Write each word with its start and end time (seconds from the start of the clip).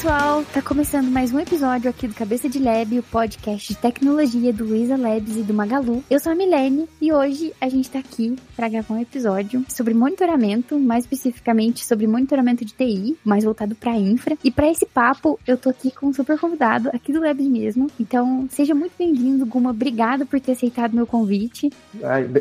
pessoal, 0.00 0.42
tá 0.54 0.62
começando 0.62 1.10
mais 1.10 1.30
um 1.30 1.38
episódio 1.38 1.90
aqui 1.90 2.08
do 2.08 2.14
Cabeça 2.14 2.48
de 2.48 2.58
Lab, 2.58 2.98
o 2.98 3.02
podcast 3.02 3.68
de 3.68 3.78
tecnologia 3.78 4.50
do 4.50 4.64
Luiza 4.64 4.96
Labs 4.96 5.36
e 5.36 5.42
do 5.42 5.52
Magalu. 5.52 6.02
Eu 6.08 6.18
sou 6.18 6.32
a 6.32 6.34
Milene 6.34 6.88
e 6.98 7.12
hoje 7.12 7.52
a 7.60 7.68
gente 7.68 7.90
tá 7.90 7.98
aqui 7.98 8.34
para 8.56 8.70
gravar 8.70 8.94
um 8.94 8.98
episódio 9.02 9.62
sobre 9.68 9.92
monitoramento, 9.92 10.80
mais 10.80 11.04
especificamente 11.04 11.84
sobre 11.84 12.06
monitoramento 12.06 12.64
de 12.64 12.72
TI, 12.72 13.18
mais 13.22 13.44
voltado 13.44 13.74
para 13.74 13.92
infra. 13.92 14.38
E 14.42 14.50
para 14.50 14.70
esse 14.70 14.86
papo, 14.86 15.38
eu 15.46 15.58
tô 15.58 15.68
aqui 15.68 15.90
com 15.90 16.06
um 16.06 16.14
super 16.14 16.38
convidado 16.38 16.88
aqui 16.94 17.12
do 17.12 17.20
Labs 17.20 17.46
mesmo. 17.46 17.86
Então, 18.00 18.46
seja 18.48 18.74
muito 18.74 18.92
bem-vindo, 18.98 19.44
Guma. 19.44 19.68
Obrigado 19.68 20.24
por 20.24 20.40
ter 20.40 20.52
aceitado 20.52 20.94
meu 20.94 21.06
convite. 21.06 21.68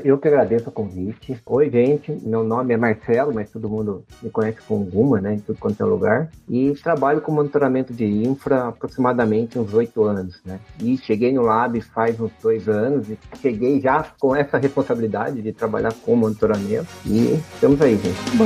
Eu 0.05 0.17
que 0.17 0.29
agradeço 0.29 0.69
o 0.69 0.71
convite. 0.71 1.37
Oi, 1.45 1.69
gente. 1.69 2.17
Meu 2.23 2.41
nome 2.41 2.73
é 2.73 2.77
Marcelo, 2.77 3.33
mas 3.33 3.51
todo 3.51 3.67
mundo 3.67 4.05
me 4.23 4.29
conhece 4.29 4.59
como 4.65 4.85
Guma, 4.85 5.19
né? 5.19 5.33
Em 5.33 5.39
tudo 5.39 5.59
quanto 5.59 5.83
é 5.83 5.85
lugar. 5.85 6.29
E 6.47 6.71
trabalho 6.81 7.19
com 7.19 7.33
monitoramento 7.49 7.91
de 7.91 8.05
infra 8.05 8.63
há 8.63 8.67
aproximadamente 8.67 9.57
uns 9.57 9.73
oito 9.73 10.03
anos, 10.03 10.39
né? 10.45 10.59
E 10.79 10.95
cheguei 10.97 11.33
no 11.33 11.41
Lab 11.41 11.81
faz 11.81 12.19
uns 12.19 12.31
dois 12.41 12.69
anos 12.69 13.09
e 13.09 13.17
cheguei 13.41 13.81
já 13.81 14.05
com 14.19 14.35
essa 14.35 14.57
responsabilidade 14.57 15.41
de 15.41 15.51
trabalhar 15.51 15.93
com 16.05 16.15
monitoramento. 16.15 16.87
E 17.05 17.39
estamos 17.53 17.81
aí, 17.81 17.97
gente. 17.97 18.37
Bom. 18.37 18.45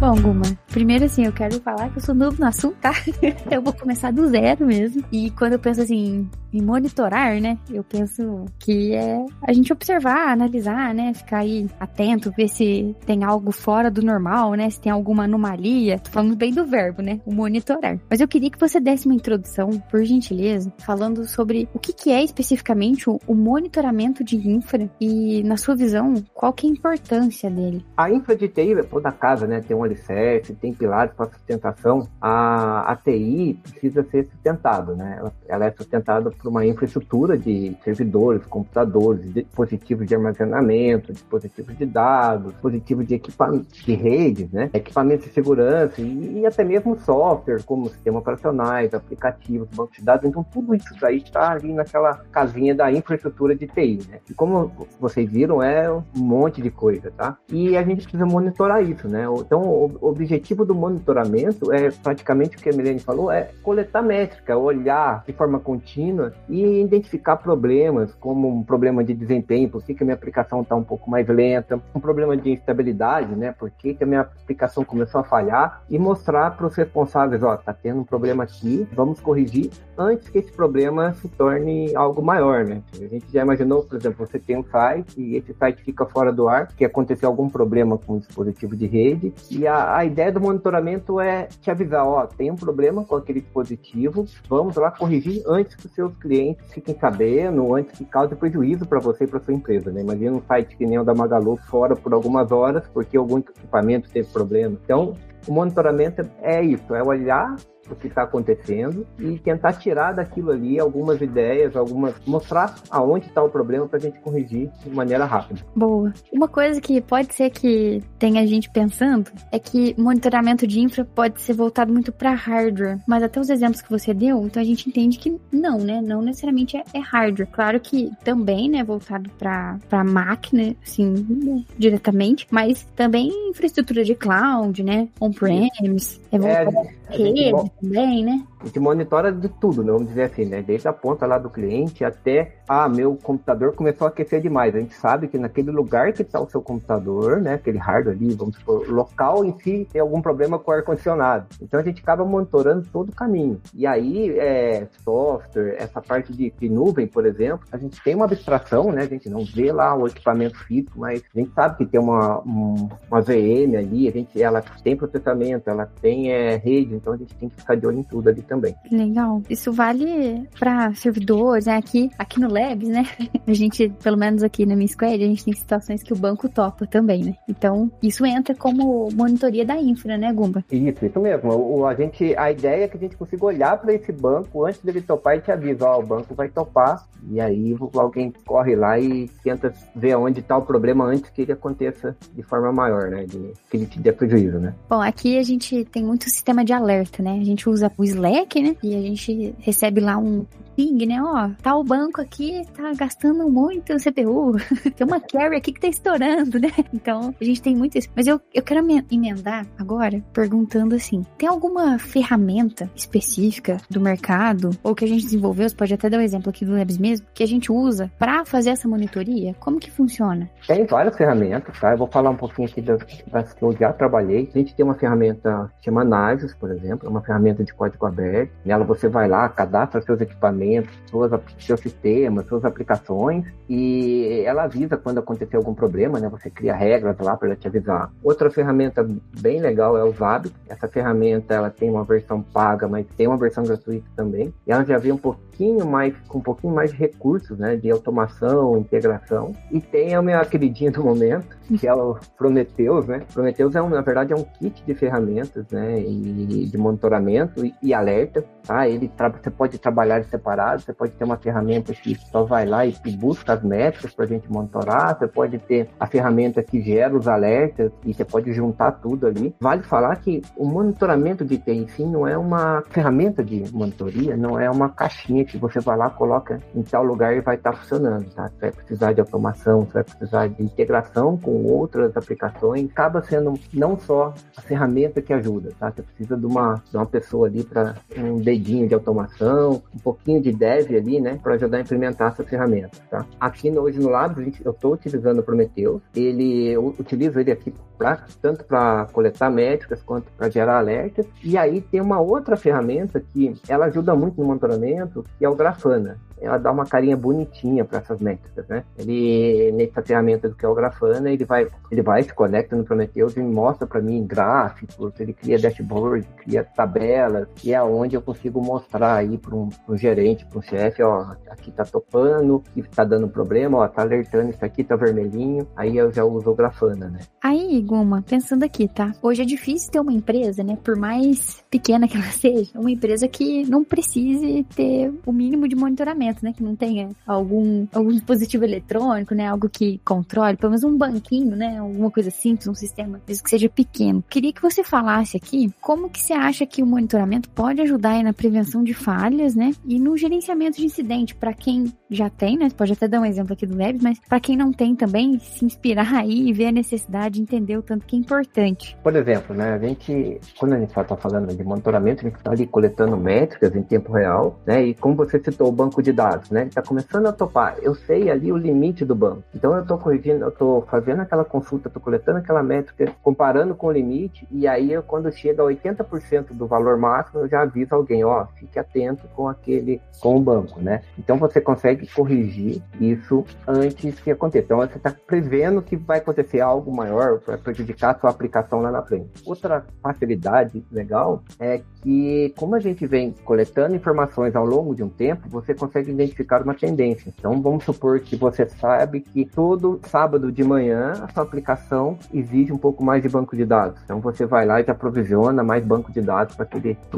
Bom, 0.00 0.14
Guma, 0.22 0.42
primeiro 0.78 1.06
assim, 1.06 1.24
eu 1.24 1.32
quero 1.32 1.60
falar 1.60 1.90
que 1.90 1.98
eu 1.98 2.00
sou 2.00 2.14
novo 2.14 2.40
no 2.40 2.46
assunto, 2.46 2.76
tá? 2.76 2.92
eu 3.50 3.60
vou 3.60 3.72
começar 3.72 4.12
do 4.12 4.28
zero 4.28 4.64
mesmo. 4.64 5.02
E 5.10 5.28
quando 5.32 5.54
eu 5.54 5.58
penso 5.58 5.80
assim, 5.80 6.30
em 6.52 6.62
monitorar, 6.62 7.40
né? 7.40 7.58
Eu 7.70 7.84
penso 7.84 8.44
que 8.58 8.94
é 8.94 9.24
a 9.42 9.52
gente 9.52 9.72
observar, 9.72 10.28
analisar, 10.28 10.94
né? 10.94 11.12
Ficar 11.14 11.38
aí 11.38 11.66
atento, 11.78 12.32
ver 12.36 12.48
se 12.48 12.94
tem 13.04 13.24
algo 13.24 13.52
fora 13.52 13.90
do 13.90 14.02
normal, 14.02 14.52
né? 14.52 14.70
Se 14.70 14.80
tem 14.80 14.90
alguma 14.90 15.24
anomalia. 15.24 15.98
Tô 15.98 16.10
falando 16.10 16.36
bem 16.36 16.52
do 16.52 16.64
verbo, 16.64 17.02
né? 17.02 17.20
O 17.26 17.34
monitorar. 17.34 17.98
Mas 18.08 18.20
eu 18.20 18.28
queria 18.28 18.50
que 18.50 18.58
você 18.58 18.80
desse 18.80 19.06
uma 19.06 19.14
introdução, 19.14 19.70
por 19.90 20.04
gentileza, 20.04 20.72
falando 20.78 21.24
sobre 21.26 21.68
o 21.74 21.78
que, 21.78 21.92
que 21.92 22.10
é 22.10 22.22
especificamente 22.22 23.10
o, 23.10 23.18
o 23.26 23.34
monitoramento 23.34 24.24
de 24.24 24.36
infra 24.36 24.88
e, 25.00 25.42
na 25.42 25.56
sua 25.56 25.74
visão, 25.74 26.14
qual 26.32 26.52
que 26.52 26.66
é 26.66 26.70
a 26.70 26.72
importância 26.72 27.50
dele? 27.50 27.84
A 27.96 28.10
infra 28.10 28.36
de 28.36 28.48
TI, 28.48 28.76
toda 28.88 29.12
casa, 29.12 29.46
né? 29.46 29.60
Tem 29.60 29.76
um 29.76 29.82
alicerce, 29.82 30.54
tem 30.54 30.67
pilares 30.72 31.12
para 31.14 31.30
sustentação. 31.30 32.08
A, 32.20 32.92
a 32.92 32.96
TI 32.96 33.58
precisa 33.62 34.02
ser 34.04 34.26
sustentada, 34.26 34.94
né? 34.94 35.16
Ela, 35.18 35.32
ela 35.48 35.64
é 35.66 35.70
sustentada 35.70 36.30
por 36.30 36.48
uma 36.48 36.64
infraestrutura 36.64 37.36
de 37.36 37.76
servidores, 37.84 38.44
computadores, 38.46 39.32
dispositivos 39.32 40.06
de 40.06 40.14
armazenamento, 40.14 41.12
dispositivos 41.12 41.76
de 41.76 41.86
dados, 41.86 42.52
dispositivos 42.52 43.06
de 43.06 43.14
equipamento 43.14 43.66
de 43.84 43.94
redes, 43.94 44.50
né? 44.50 44.70
equipamentos 44.72 45.26
de 45.26 45.32
segurança 45.32 46.00
e, 46.00 46.40
e, 46.40 46.46
até 46.46 46.64
mesmo 46.64 46.98
software, 46.98 47.62
como 47.64 47.88
sistemas 47.88 48.20
operacionais, 48.20 48.94
aplicativos, 48.94 49.68
banco 49.74 49.92
de 49.92 50.02
dados. 50.02 50.28
Então, 50.28 50.44
tudo 50.44 50.74
isso 50.74 51.04
aí 51.04 51.18
está 51.18 51.52
ali 51.52 51.72
naquela 51.72 52.14
casinha 52.30 52.74
da 52.74 52.90
infraestrutura 52.92 53.54
de 53.54 53.66
TI. 53.66 54.00
Né? 54.08 54.18
E 54.28 54.34
como 54.34 54.70
vocês 55.00 55.30
viram, 55.30 55.62
é 55.62 55.90
um 55.90 56.04
monte 56.14 56.60
de 56.62 56.70
coisa, 56.70 57.10
tá? 57.16 57.36
E 57.48 57.76
a 57.76 57.82
gente 57.82 58.02
precisa 58.02 58.26
monitorar 58.26 58.82
isso, 58.82 59.08
né? 59.08 59.24
Então, 59.40 59.60
o 59.62 59.98
objetivo 60.00 60.47
do 60.54 60.74
monitoramento 60.74 61.72
é 61.72 61.90
praticamente 61.90 62.56
o 62.56 62.60
que 62.60 62.70
a 62.70 62.72
Milene 62.72 63.00
falou, 63.00 63.30
é 63.30 63.50
coletar 63.62 64.02
métrica, 64.02 64.56
olhar 64.56 65.24
de 65.26 65.32
forma 65.32 65.58
contínua 65.58 66.32
e 66.48 66.80
identificar 66.80 67.36
problemas, 67.36 68.14
como 68.14 68.48
um 68.48 68.62
problema 68.62 69.02
de 69.04 69.14
desempenho, 69.14 69.68
por 69.68 69.82
que, 69.82 69.94
que 69.94 70.02
a 70.02 70.06
minha 70.06 70.14
aplicação 70.14 70.62
está 70.62 70.74
um 70.74 70.82
pouco 70.82 71.10
mais 71.10 71.28
lenta, 71.28 71.80
um 71.94 72.00
problema 72.00 72.36
de 72.36 72.50
instabilidade, 72.50 73.34
né? 73.34 73.52
Por 73.52 73.70
que, 73.70 73.94
que 73.94 74.04
a 74.04 74.06
minha 74.06 74.20
aplicação 74.20 74.84
começou 74.84 75.20
a 75.20 75.24
falhar 75.24 75.82
e 75.88 75.98
mostrar 75.98 76.56
para 76.56 76.66
os 76.66 76.74
responsáveis, 76.74 77.42
ó, 77.42 77.56
tá 77.56 77.72
tendo 77.72 78.00
um 78.00 78.04
problema 78.04 78.44
aqui, 78.44 78.86
vamos 78.92 79.20
corrigir 79.20 79.70
antes 79.96 80.28
que 80.28 80.38
esse 80.38 80.52
problema 80.52 81.12
se 81.14 81.28
torne 81.28 81.94
algo 81.94 82.22
maior, 82.22 82.64
né? 82.64 82.82
A 82.94 83.06
gente 83.06 83.32
já 83.32 83.42
imaginou, 83.42 83.82
por 83.82 83.96
exemplo, 83.96 84.26
você 84.26 84.38
tem 84.38 84.56
um 84.56 84.64
site 84.64 85.20
e 85.20 85.36
esse 85.36 85.52
site 85.52 85.82
fica 85.82 86.06
fora 86.06 86.32
do 86.32 86.48
ar, 86.48 86.68
que 86.68 86.84
aconteceu 86.84 87.28
algum 87.28 87.48
problema 87.48 87.98
com 87.98 88.14
o 88.14 88.18
dispositivo 88.20 88.76
de 88.76 88.86
rede, 88.86 89.32
e 89.50 89.66
a, 89.66 89.96
a 89.96 90.04
ideia 90.04 90.30
do 90.30 90.37
monitoramento 90.40 91.20
é 91.20 91.48
te 91.60 91.70
avisar, 91.70 92.06
ó, 92.06 92.26
tem 92.26 92.50
um 92.50 92.56
problema 92.56 93.04
com 93.04 93.16
aquele 93.16 93.40
dispositivo, 93.40 94.26
vamos 94.48 94.76
lá 94.76 94.90
corrigir 94.90 95.42
antes 95.46 95.74
que 95.74 95.86
os 95.86 95.92
seus 95.92 96.16
clientes 96.16 96.72
fiquem 96.72 96.96
sabendo, 96.98 97.74
antes 97.74 97.96
que 97.96 98.04
cause 98.04 98.34
prejuízo 98.34 98.86
para 98.86 99.00
você 99.00 99.24
e 99.24 99.26
para 99.26 99.40
sua 99.40 99.54
empresa, 99.54 99.90
né? 99.90 100.00
Imagina 100.00 100.36
um 100.36 100.42
site 100.42 100.76
que 100.76 100.86
nem 100.86 100.98
o 100.98 101.04
da 101.04 101.14
Magalu 101.14 101.56
fora 101.56 101.96
por 101.96 102.12
algumas 102.12 102.50
horas 102.52 102.84
porque 102.92 103.16
algum 103.16 103.38
equipamento 103.38 104.10
teve 104.10 104.28
problema. 104.28 104.76
Então, 104.84 105.14
o 105.46 105.52
monitoramento 105.52 106.28
é 106.42 106.62
isso, 106.62 106.94
é 106.94 107.02
olhar 107.02 107.56
o 107.92 107.96
que 107.96 108.08
está 108.08 108.22
acontecendo 108.22 109.06
e 109.18 109.38
tentar 109.38 109.74
tirar 109.74 110.12
daquilo 110.12 110.50
ali 110.50 110.78
algumas 110.78 111.20
ideias, 111.20 111.76
algumas 111.76 112.14
mostrar 112.26 112.74
aonde 112.90 113.26
está 113.26 113.42
o 113.42 113.48
problema 113.48 113.86
para 113.86 113.98
a 113.98 114.00
gente 114.00 114.18
corrigir 114.20 114.70
de 114.84 114.90
maneira 114.90 115.24
rápida. 115.24 115.60
Boa. 115.74 116.12
Uma 116.32 116.48
coisa 116.48 116.80
que 116.80 117.00
pode 117.00 117.34
ser 117.34 117.50
que 117.50 118.02
tenha 118.18 118.46
gente 118.46 118.70
pensando 118.70 119.30
é 119.50 119.58
que 119.58 119.94
monitoramento 119.98 120.66
de 120.66 120.80
infra 120.80 121.04
pode 121.04 121.40
ser 121.40 121.54
voltado 121.54 121.92
muito 121.92 122.12
para 122.12 122.32
hardware, 122.32 122.98
mas 123.06 123.22
até 123.22 123.40
os 123.40 123.50
exemplos 123.50 123.82
que 123.82 123.90
você 123.90 124.12
deu, 124.12 124.44
então 124.44 124.62
a 124.62 124.64
gente 124.64 124.88
entende 124.88 125.18
que 125.18 125.38
não, 125.52 125.78
né? 125.78 126.00
Não 126.00 126.22
necessariamente 126.22 126.76
é, 126.76 126.84
é 126.94 127.00
hardware. 127.00 127.48
Claro 127.50 127.80
que 127.80 128.10
também, 128.24 128.68
né, 128.68 128.84
voltado 128.84 129.30
para 129.38 129.78
para 129.88 130.04
máquina, 130.04 130.74
assim, 130.82 131.26
né, 131.28 131.64
diretamente, 131.76 132.46
mas 132.50 132.86
também 132.96 133.30
infraestrutura 133.50 134.04
de 134.04 134.14
cloud, 134.14 134.82
né, 134.82 135.08
on-premise, 135.20 136.20
é 136.30 136.38
voltado 136.38 136.76
é, 136.76 137.16
rede 137.16 137.70
também, 137.80 138.24
né? 138.24 138.42
A 138.60 138.66
gente 138.66 138.80
monitora 138.80 139.32
de 139.32 139.48
tudo, 139.48 139.84
né? 139.84 139.92
vamos 139.92 140.08
dizer 140.08 140.24
assim, 140.24 140.44
né? 140.44 140.62
Desde 140.62 140.88
a 140.88 140.92
ponta 140.92 141.26
lá 141.26 141.38
do 141.38 141.48
cliente 141.48 142.04
até, 142.04 142.56
ah, 142.68 142.88
meu 142.88 143.16
computador 143.16 143.74
começou 143.74 144.06
a 144.06 144.10
aquecer 144.10 144.40
demais. 144.40 144.74
A 144.74 144.80
gente 144.80 144.94
sabe 144.94 145.28
que 145.28 145.38
naquele 145.38 145.70
lugar 145.70 146.12
que 146.12 146.22
está 146.22 146.40
o 146.40 146.48
seu 146.48 146.60
computador, 146.60 147.40
né? 147.40 147.54
Aquele 147.54 147.78
hardware 147.78 148.16
ali, 148.16 148.34
vamos 148.34 148.56
supor, 148.56 148.88
local 148.88 149.44
em 149.44 149.56
si 149.58 149.86
tem 149.92 150.00
algum 150.00 150.20
problema 150.20 150.58
com 150.58 150.70
o 150.70 150.74
ar-condicionado. 150.74 151.46
Então 151.62 151.78
a 151.78 151.82
gente 151.82 152.02
acaba 152.02 152.24
monitorando 152.24 152.86
todo 152.92 153.10
o 153.10 153.14
caminho. 153.14 153.60
E 153.74 153.86
aí, 153.86 154.36
é, 154.38 154.88
software, 155.04 155.76
essa 155.78 156.00
parte 156.00 156.32
de, 156.32 156.52
de 156.58 156.68
nuvem, 156.68 157.06
por 157.06 157.24
exemplo, 157.26 157.66
a 157.70 157.76
gente 157.76 158.02
tem 158.02 158.14
uma 158.14 158.24
abstração, 158.24 158.90
né? 158.90 159.02
A 159.02 159.06
gente 159.06 159.28
não 159.28 159.44
vê 159.44 159.72
lá 159.72 159.94
o 159.94 160.06
equipamento 160.06 160.58
físico, 160.64 160.98
mas 160.98 161.22
a 161.34 161.38
gente 161.38 161.52
sabe 161.54 161.76
que 161.76 161.86
tem 161.86 162.00
uma, 162.00 162.40
um, 162.40 162.88
uma 163.10 163.20
VM 163.20 163.76
ali, 163.78 164.08
a 164.08 164.12
gente, 164.12 164.42
ela 164.42 164.62
tem 164.82 164.96
processamento, 164.96 165.70
ela 165.70 165.86
tem 166.00 166.32
é, 166.32 166.56
rede, 166.56 166.94
então 166.94 167.12
a 167.12 167.16
gente 167.16 167.34
tem 167.34 167.48
que 167.48 167.62
ficar 167.68 167.76
de 167.76 167.86
olho 167.86 167.98
em 167.98 168.02
tudo 168.02 168.28
ali 168.28 168.42
também. 168.42 168.74
Legal. 168.90 169.42
Isso 169.50 169.70
vale 169.72 170.48
para 170.58 170.94
servidores, 170.94 171.66
né? 171.66 171.76
Aqui, 171.76 172.10
aqui 172.18 172.40
no 172.40 172.48
Labs, 172.48 172.88
né? 172.88 173.04
A 173.46 173.52
gente, 173.52 173.88
pelo 174.02 174.16
menos 174.16 174.42
aqui 174.42 174.64
na 174.64 174.76
minha 174.76 174.88
squad, 174.88 175.14
a 175.14 175.26
gente 175.26 175.44
tem 175.44 175.54
situações 175.54 176.02
que 176.02 176.12
o 176.12 176.16
banco 176.16 176.48
topa 176.48 176.86
também, 176.86 177.24
né? 177.24 177.34
Então, 177.48 177.90
isso 178.02 178.24
entra 178.26 178.54
como 178.54 179.08
monitoria 179.14 179.64
da 179.64 179.80
infra, 179.80 180.18
né, 180.18 180.30
Gumba? 180.32 180.62
Isso, 180.70 181.06
isso 181.06 181.18
mesmo. 181.18 181.50
O, 181.52 181.86
a, 181.86 181.94
gente, 181.94 182.36
a 182.36 182.50
ideia 182.52 182.84
é 182.84 182.88
que 182.88 182.98
a 182.98 183.00
gente 183.00 183.16
consiga 183.16 183.46
olhar 183.46 183.78
para 183.78 183.94
esse 183.94 184.12
banco 184.12 184.66
antes 184.66 184.82
dele 184.82 185.00
topar 185.00 185.36
e 185.36 185.40
te 185.40 185.50
avisa, 185.50 185.86
ó, 185.86 185.98
o 185.98 186.06
banco 186.06 186.34
vai 186.34 186.48
topar, 186.48 187.06
e 187.30 187.40
aí 187.40 187.74
alguém 187.94 188.32
corre 188.46 188.76
lá 188.76 188.98
e 188.98 189.28
tenta 189.42 189.72
ver 189.96 190.14
onde 190.16 190.40
está 190.40 190.56
o 190.56 190.62
problema 190.62 191.06
antes 191.06 191.30
que 191.30 191.42
ele 191.42 191.52
aconteça 191.52 192.14
de 192.34 192.42
forma 192.42 192.70
maior, 192.70 193.10
né? 193.10 193.24
De, 193.24 193.52
que 193.70 193.76
ele 193.78 193.86
te 193.86 193.98
dê 193.98 194.12
prejuízo, 194.12 194.58
né? 194.58 194.74
Bom, 194.90 195.00
aqui 195.00 195.38
a 195.38 195.42
gente 195.42 195.86
tem 195.86 196.04
muito 196.04 196.24
sistema 196.24 196.62
de 196.62 196.74
alerta, 196.74 197.22
né? 197.22 197.38
A 197.40 197.44
gente 197.44 197.57
usa 197.66 197.90
o 197.96 198.04
Slack, 198.04 198.60
né? 198.60 198.76
E 198.82 198.94
a 198.94 199.00
gente 199.00 199.54
recebe 199.60 200.00
lá 200.00 200.18
um 200.18 200.44
ping, 200.78 201.04
né? 201.06 201.20
Ó, 201.20 201.50
tá 201.60 201.74
o 201.74 201.82
banco 201.82 202.20
aqui, 202.20 202.62
tá 202.72 202.92
gastando 202.96 203.50
muito 203.50 203.96
CPU. 203.96 204.52
tem 204.94 205.04
uma 205.04 205.18
carry 205.18 205.56
aqui 205.56 205.72
que 205.72 205.80
tá 205.80 205.88
estourando, 205.88 206.60
né? 206.60 206.68
Então, 206.94 207.34
a 207.40 207.44
gente 207.44 207.60
tem 207.60 207.76
muito 207.76 207.98
isso. 207.98 208.08
Mas 208.14 208.26
eu, 208.26 208.40
eu 208.52 208.62
quero 208.62 208.80
emendar 209.10 209.66
agora 209.78 210.22
perguntando 210.32 210.94
assim: 210.94 211.24
tem 211.36 211.48
alguma 211.48 211.98
ferramenta 211.98 212.90
específica 212.94 213.78
do 213.90 214.00
mercado 214.00 214.70
ou 214.82 214.94
que 214.94 215.04
a 215.04 215.08
gente 215.08 215.24
desenvolveu? 215.24 215.68
Você 215.68 215.74
pode 215.74 215.94
até 215.94 216.08
dar 216.08 216.18
um 216.18 216.22
exemplo 216.22 216.50
aqui 216.50 216.64
do 216.64 216.72
Labs 216.76 216.98
mesmo, 216.98 217.26
que 217.34 217.42
a 217.42 217.46
gente 217.46 217.72
usa 217.72 218.10
para 218.18 218.44
fazer 218.44 218.70
essa 218.70 218.88
monitoria? 218.88 219.54
Como 219.58 219.78
que 219.78 219.90
funciona? 219.90 220.48
Tem 220.66 220.84
várias 220.86 221.16
ferramentas, 221.16 221.78
tá? 221.78 221.92
Eu 221.92 221.98
vou 221.98 222.06
falar 222.06 222.30
um 222.30 222.36
pouquinho 222.36 222.68
aqui 222.68 222.80
das, 222.80 223.00
das 223.26 223.52
que 223.52 223.62
eu 223.62 223.72
já 223.72 223.92
trabalhei. 223.92 224.48
A 224.54 224.58
gente 224.58 224.74
tem 224.74 224.84
uma 224.84 224.94
ferramenta 224.94 225.70
chamada 225.80 226.08
Nagios, 226.08 226.54
por 226.54 226.70
exemplo, 226.70 227.06
é 227.06 227.10
uma 227.10 227.22
ferramenta 227.22 227.64
de 227.64 227.74
código 227.74 228.06
aberto. 228.06 228.52
Nela 228.64 228.84
você 228.84 229.08
vai 229.08 229.28
lá, 229.28 229.48
cadastra 229.48 230.00
seus 230.02 230.20
equipamentos, 230.20 230.67
suas, 231.06 231.30
seus 231.58 231.80
sistemas, 231.80 232.46
suas 232.46 232.64
aplicações 232.64 233.44
e 233.68 234.42
ela 234.44 234.64
avisa 234.64 234.96
quando 234.96 235.18
acontecer 235.18 235.56
algum 235.56 235.74
problema, 235.74 236.18
né? 236.18 236.28
Você 236.28 236.50
cria 236.50 236.74
regras 236.74 237.16
lá 237.18 237.36
para 237.36 237.56
te 237.56 237.68
avisar. 237.68 238.10
Outra 238.22 238.50
ferramenta 238.50 239.06
bem 239.40 239.60
legal 239.60 239.96
é 239.96 240.04
o 240.04 240.12
Zabbix. 240.12 240.54
Essa 240.68 240.88
ferramenta 240.88 241.54
ela 241.54 241.70
tem 241.70 241.90
uma 241.90 242.04
versão 242.04 242.42
paga, 242.42 242.88
mas 242.88 243.06
tem 243.16 243.26
uma 243.26 243.36
versão 243.36 243.64
gratuita 243.64 244.06
também. 244.16 244.52
E 244.66 244.72
ela 244.72 244.84
já 244.84 244.98
vem 244.98 245.12
um 245.12 245.16
pouquinho 245.16 245.47
pouquinho 245.58 245.86
mais, 245.86 246.14
com 246.28 246.38
um 246.38 246.42
pouquinho 246.42 246.74
mais 246.74 246.92
de 246.92 246.96
recursos, 246.96 247.58
né? 247.58 247.74
De 247.74 247.90
automação, 247.90 248.78
integração. 248.78 249.52
E 249.72 249.80
tem 249.80 250.14
a 250.14 250.22
minha 250.22 250.44
queridinha 250.44 250.90
do 250.90 251.02
momento, 251.02 251.56
que 251.66 251.86
é 251.86 251.92
o 251.92 252.16
Prometheus, 252.36 253.06
né? 253.06 253.22
Prometheus 253.32 253.74
é 253.74 253.82
um, 253.82 253.88
na 253.88 254.00
verdade 254.00 254.32
é 254.32 254.36
um 254.36 254.44
kit 254.44 254.82
de 254.86 254.94
ferramentas, 254.94 255.66
né? 255.70 256.00
E 256.00 256.66
de 256.70 256.78
monitoramento 256.78 257.66
e, 257.66 257.74
e 257.82 257.92
alerta, 257.92 258.44
tá? 258.64 258.88
Ele 258.88 259.10
você 259.18 259.50
pode 259.50 259.78
trabalhar 259.78 260.22
separado, 260.24 260.82
você 260.82 260.92
pode 260.92 261.12
ter 261.12 261.24
uma 261.24 261.36
ferramenta 261.36 261.92
que 261.92 262.14
só 262.30 262.44
vai 262.44 262.64
lá 262.64 262.86
e, 262.86 262.94
e 263.04 263.10
busca 263.10 263.54
as 263.54 263.62
métricas 263.62 264.14
para 264.14 264.24
a 264.24 264.28
gente 264.28 264.50
monitorar, 264.50 265.18
você 265.18 265.26
pode 265.26 265.58
ter 265.58 265.88
a 265.98 266.06
ferramenta 266.06 266.62
que 266.62 266.80
gera 266.80 267.16
os 267.16 267.26
alertas 267.26 267.90
e 268.04 268.14
você 268.14 268.24
pode 268.24 268.52
juntar 268.52 268.92
tudo 268.92 269.26
ali. 269.26 269.54
Vale 269.60 269.82
falar 269.82 270.16
que 270.16 270.40
o 270.56 270.64
monitoramento 270.64 271.44
de 271.44 271.58
TI 271.58 271.86
sim 271.96 272.06
não 272.06 272.26
é 272.26 272.38
uma 272.38 272.82
ferramenta 272.90 273.42
de 273.42 273.64
monitoria, 273.72 274.36
não 274.36 274.58
é 274.58 274.70
uma 274.70 274.88
caixinha 274.88 275.44
que 275.48 275.58
você 275.58 275.80
vai 275.80 275.96
lá, 275.96 276.10
coloca 276.10 276.60
em 276.74 276.82
tal 276.82 277.02
lugar 277.02 277.36
e 277.36 277.40
vai 277.40 277.56
estar 277.56 277.72
tá 277.72 277.78
funcionando, 277.78 278.30
tá? 278.30 278.48
Você 278.48 278.60
vai 278.60 278.72
precisar 278.72 279.12
de 279.12 279.20
automação, 279.20 279.84
você 279.84 279.94
vai 279.94 280.04
precisar 280.04 280.46
de 280.48 280.62
integração 280.62 281.36
com 281.36 281.64
outras 281.64 282.16
aplicações, 282.16 282.88
acaba 282.90 283.22
sendo 283.22 283.54
não 283.72 283.98
só 283.98 284.34
a 284.56 284.60
ferramenta 284.60 285.20
que 285.20 285.32
ajuda, 285.32 285.72
tá? 285.78 285.90
Você 285.90 286.02
precisa 286.02 286.36
de 286.36 286.46
uma, 286.46 286.82
de 286.90 286.96
uma 286.96 287.06
pessoa 287.06 287.48
ali 287.48 287.64
para 287.64 287.94
um 288.16 288.36
dedinho 288.36 288.86
de 288.86 288.94
automação, 288.94 289.82
um 289.94 289.98
pouquinho 289.98 290.40
de 290.40 290.52
dev 290.52 290.94
ali, 290.94 291.20
né, 291.20 291.38
para 291.42 291.54
ajudar 291.54 291.78
a 291.78 291.80
implementar 291.80 292.32
essa 292.32 292.44
ferramenta, 292.44 292.98
tá? 293.10 293.24
Aqui 293.40 293.70
no, 293.70 293.82
hoje 293.82 293.98
no 293.98 294.10
Labs, 294.10 294.60
eu 294.64 294.72
estou 294.72 294.92
utilizando 294.92 295.40
o 295.40 295.42
Prometheus, 295.42 296.02
ele, 296.14 296.68
eu 296.68 296.94
utilizo 296.98 297.40
ele 297.40 297.50
aqui 297.50 297.72
pra, 297.98 298.24
tanto 298.40 298.64
para 298.64 299.06
coletar 299.12 299.50
métricas 299.50 300.00
quanto 300.02 300.30
para 300.32 300.48
gerar 300.48 300.78
alertas, 300.78 301.26
e 301.42 301.58
aí 301.58 301.80
tem 301.80 302.00
uma 302.00 302.20
outra 302.20 302.56
ferramenta 302.56 303.20
que 303.20 303.60
ela 303.68 303.86
ajuda 303.86 304.14
muito 304.14 304.40
no 304.40 304.46
monitoramento, 304.46 305.24
que 305.38 305.44
é 305.44 305.48
o 305.48 305.56
Grafana 305.56 306.16
ela 306.40 306.58
dá 306.58 306.70
uma 306.70 306.86
carinha 306.86 307.16
bonitinha 307.16 307.84
para 307.84 307.98
essas 307.98 308.20
métricas, 308.20 308.66
né? 308.68 308.84
Ele, 308.98 309.72
nessa 309.72 310.02
ferramenta 310.02 310.48
do 310.48 310.54
que 310.54 310.64
é 310.64 310.68
o 310.68 310.74
Grafana, 310.74 311.30
ele 311.30 311.44
vai, 311.44 311.68
ele 311.90 312.02
vai, 312.02 312.22
se 312.22 312.32
conecta 312.32 312.76
no 312.76 312.84
Prometheus 312.84 313.36
e 313.36 313.40
mostra 313.40 313.86
para 313.86 314.00
mim 314.00 314.26
gráficos, 314.26 315.12
ele 315.18 315.32
cria 315.32 315.58
dashboard, 315.58 316.26
cria 316.36 316.64
tabelas, 316.64 317.48
e 317.64 317.72
é 317.72 317.82
onde 317.82 318.16
eu 318.16 318.22
consigo 318.22 318.60
mostrar 318.62 319.16
aí 319.16 319.36
para 319.38 319.54
um, 319.54 319.68
um, 319.88 319.96
gerente, 319.96 320.46
para 320.46 320.58
um 320.58 320.62
chefe, 320.62 321.02
ó, 321.02 321.34
aqui 321.48 321.70
tá 321.70 321.84
topando, 321.84 322.62
aqui 322.70 322.82
tá 322.88 323.04
dando 323.04 323.28
problema, 323.28 323.78
ó, 323.78 323.88
tá 323.88 324.02
alertando 324.02 324.50
isso 324.50 324.64
aqui, 324.64 324.84
tá 324.84 324.96
vermelhinho, 324.96 325.66
aí 325.76 325.96
eu 325.96 326.12
já 326.12 326.24
uso 326.24 326.50
o 326.50 326.54
Grafana, 326.54 327.08
né? 327.08 327.20
Aí, 327.42 327.80
Guma, 327.82 328.22
pensando 328.22 328.64
aqui, 328.64 328.88
tá? 328.88 329.12
Hoje 329.22 329.42
é 329.42 329.44
difícil 329.44 329.90
ter 329.90 330.00
uma 330.00 330.12
empresa, 330.12 330.62
né, 330.62 330.76
por 330.82 330.96
mais 330.96 331.64
pequena 331.70 332.06
que 332.06 332.16
ela 332.16 332.26
seja, 332.32 332.78
uma 332.78 332.90
empresa 332.90 333.26
que 333.28 333.68
não 333.68 333.84
precise 333.84 334.64
ter 334.74 335.12
o 335.26 335.32
mínimo 335.32 335.68
de 335.68 335.76
monitoramento 335.76 336.27
né? 336.42 336.52
Que 336.52 336.62
não 336.62 336.76
tenha 336.76 337.10
algum, 337.26 337.86
algum 337.92 338.10
dispositivo 338.10 338.64
eletrônico, 338.64 339.34
né? 339.34 339.46
Algo 339.46 339.68
que 339.68 339.98
controle, 340.04 340.56
pelo 340.56 340.70
menos 340.70 340.84
um 340.84 340.96
banquinho, 340.96 341.56
né? 341.56 341.78
Alguma 341.78 342.10
coisa 342.10 342.30
simples, 342.30 342.68
um 342.68 342.74
sistema, 342.74 343.20
mesmo 343.26 343.44
que 343.44 343.50
seja 343.50 343.68
pequeno. 343.68 344.24
Queria 344.28 344.52
que 344.52 344.62
você 344.62 344.82
falasse 344.82 345.36
aqui 345.36 345.72
como 345.80 346.10
que 346.10 346.20
você 346.20 346.32
acha 346.32 346.66
que 346.66 346.82
o 346.82 346.86
monitoramento 346.86 347.48
pode 347.50 347.80
ajudar 347.80 348.22
na 348.22 348.32
prevenção 348.32 348.82
de 348.82 348.94
falhas, 348.94 349.54
né? 349.54 349.72
E 349.86 349.98
no 349.98 350.16
gerenciamento 350.16 350.78
de 350.78 350.84
incidente, 350.84 351.34
para 351.34 351.52
quem 351.52 351.92
já 352.10 352.30
tem, 352.30 352.56
né? 352.56 352.68
Pode 352.76 352.92
até 352.92 353.06
dar 353.06 353.20
um 353.20 353.24
exemplo 353.24 353.52
aqui 353.52 353.66
do 353.66 353.76
Labs, 353.76 354.02
mas 354.02 354.18
para 354.20 354.40
quem 354.40 354.56
não 354.56 354.72
tem 354.72 354.94
também, 354.94 355.38
se 355.38 355.64
inspirar 355.64 356.14
aí 356.14 356.48
e 356.48 356.52
ver 356.52 356.66
a 356.66 356.72
necessidade, 356.72 357.40
entender 357.40 357.76
o 357.76 357.82
tanto 357.82 358.06
que 358.06 358.16
é 358.16 358.18
importante. 358.18 358.96
Por 359.02 359.14
exemplo, 359.14 359.54
né? 359.54 359.74
A 359.74 359.78
gente, 359.78 360.40
quando 360.58 360.74
a 360.74 360.78
gente 360.78 360.88
está 360.88 361.16
falando 361.16 361.54
de 361.54 361.64
monitoramento, 361.64 362.20
a 362.20 362.28
gente 362.28 362.38
está 362.38 362.50
ali 362.50 362.66
coletando 362.66 363.16
métricas 363.16 363.74
em 363.74 363.82
tempo 363.82 364.12
real, 364.12 364.58
né? 364.66 364.84
E 364.84 364.94
como 364.94 365.14
você 365.14 365.38
citou 365.38 365.68
o 365.68 365.72
banco 365.72 366.02
de 366.02 366.12
dados, 366.12 366.50
né? 366.50 366.62
Ele 366.62 366.68
está 366.68 366.82
começando 366.82 367.26
a 367.26 367.32
topar. 367.32 367.76
Eu 367.82 367.94
sei 367.94 368.30
ali 368.30 368.52
o 368.52 368.56
limite 368.56 369.04
do 369.04 369.14
banco. 369.14 369.42
Então 369.54 369.74
eu 369.74 369.82
estou 369.82 369.98
corrigindo, 369.98 370.44
eu 370.44 370.48
estou 370.48 370.82
fazendo 370.82 371.20
aquela 371.20 371.44
consulta, 371.44 371.88
estou 371.88 372.02
coletando 372.02 372.38
aquela 372.38 372.62
métrica, 372.62 373.12
comparando 373.22 373.74
com 373.74 373.88
o 373.88 373.92
limite, 373.92 374.46
e 374.50 374.66
aí 374.66 374.92
eu, 374.92 375.02
quando 375.02 375.30
chega 375.32 375.62
a 375.62 375.66
80% 375.66 376.52
do 376.52 376.66
valor 376.66 376.96
máximo, 376.96 377.40
eu 377.40 377.48
já 377.48 377.62
aviso 377.62 377.94
alguém, 377.94 378.24
ó, 378.24 378.46
fique 378.58 378.78
atento 378.78 379.26
com 379.34 379.48
aquele, 379.48 380.00
com 380.20 380.36
o 380.36 380.40
banco, 380.40 380.80
né? 380.80 381.02
Então 381.18 381.36
você 381.36 381.60
consegue 381.60 381.97
corrigir 382.06 382.82
isso 383.00 383.44
antes 383.66 384.20
que 384.20 384.30
aconteça. 384.30 384.64
Então 384.64 384.78
você 384.78 384.96
está 384.96 385.14
prevendo 385.26 385.82
que 385.82 385.96
vai 385.96 386.18
acontecer 386.18 386.60
algo 386.60 386.94
maior 386.94 387.40
para 387.40 387.58
prejudicar 387.58 388.14
a 388.14 388.18
sua 388.18 388.30
aplicação 388.30 388.80
lá 388.80 388.90
na 388.90 389.02
frente. 389.02 389.30
Outra 389.44 389.84
facilidade 390.02 390.84
legal 390.90 391.42
é 391.58 391.80
que, 392.02 392.54
como 392.56 392.74
a 392.74 392.80
gente 392.80 393.06
vem 393.06 393.34
coletando 393.44 393.94
informações 393.94 394.54
ao 394.54 394.64
longo 394.64 394.94
de 394.94 395.02
um 395.02 395.08
tempo, 395.08 395.48
você 395.48 395.74
consegue 395.74 396.10
identificar 396.10 396.62
uma 396.62 396.74
tendência. 396.74 397.32
Então, 397.36 397.60
vamos 397.60 397.84
supor 397.84 398.20
que 398.20 398.36
você 398.36 398.68
sabe 398.68 399.20
que 399.20 399.44
todo 399.44 400.00
sábado 400.06 400.50
de 400.52 400.62
manhã 400.62 401.12
a 401.22 401.28
sua 401.28 401.42
aplicação 401.42 402.18
exige 402.32 402.72
um 402.72 402.78
pouco 402.78 403.02
mais 403.04 403.22
de 403.22 403.28
banco 403.28 403.56
de 403.56 403.64
dados. 403.64 404.00
Então, 404.04 404.20
você 404.20 404.46
vai 404.46 404.64
lá 404.64 404.80
e 404.80 404.84
já 404.84 404.94
provisiona 404.94 405.62
mais 405.62 405.84
banco 405.84 406.12
de 406.12 406.20
dados 406.20 406.54
para 406.54 406.68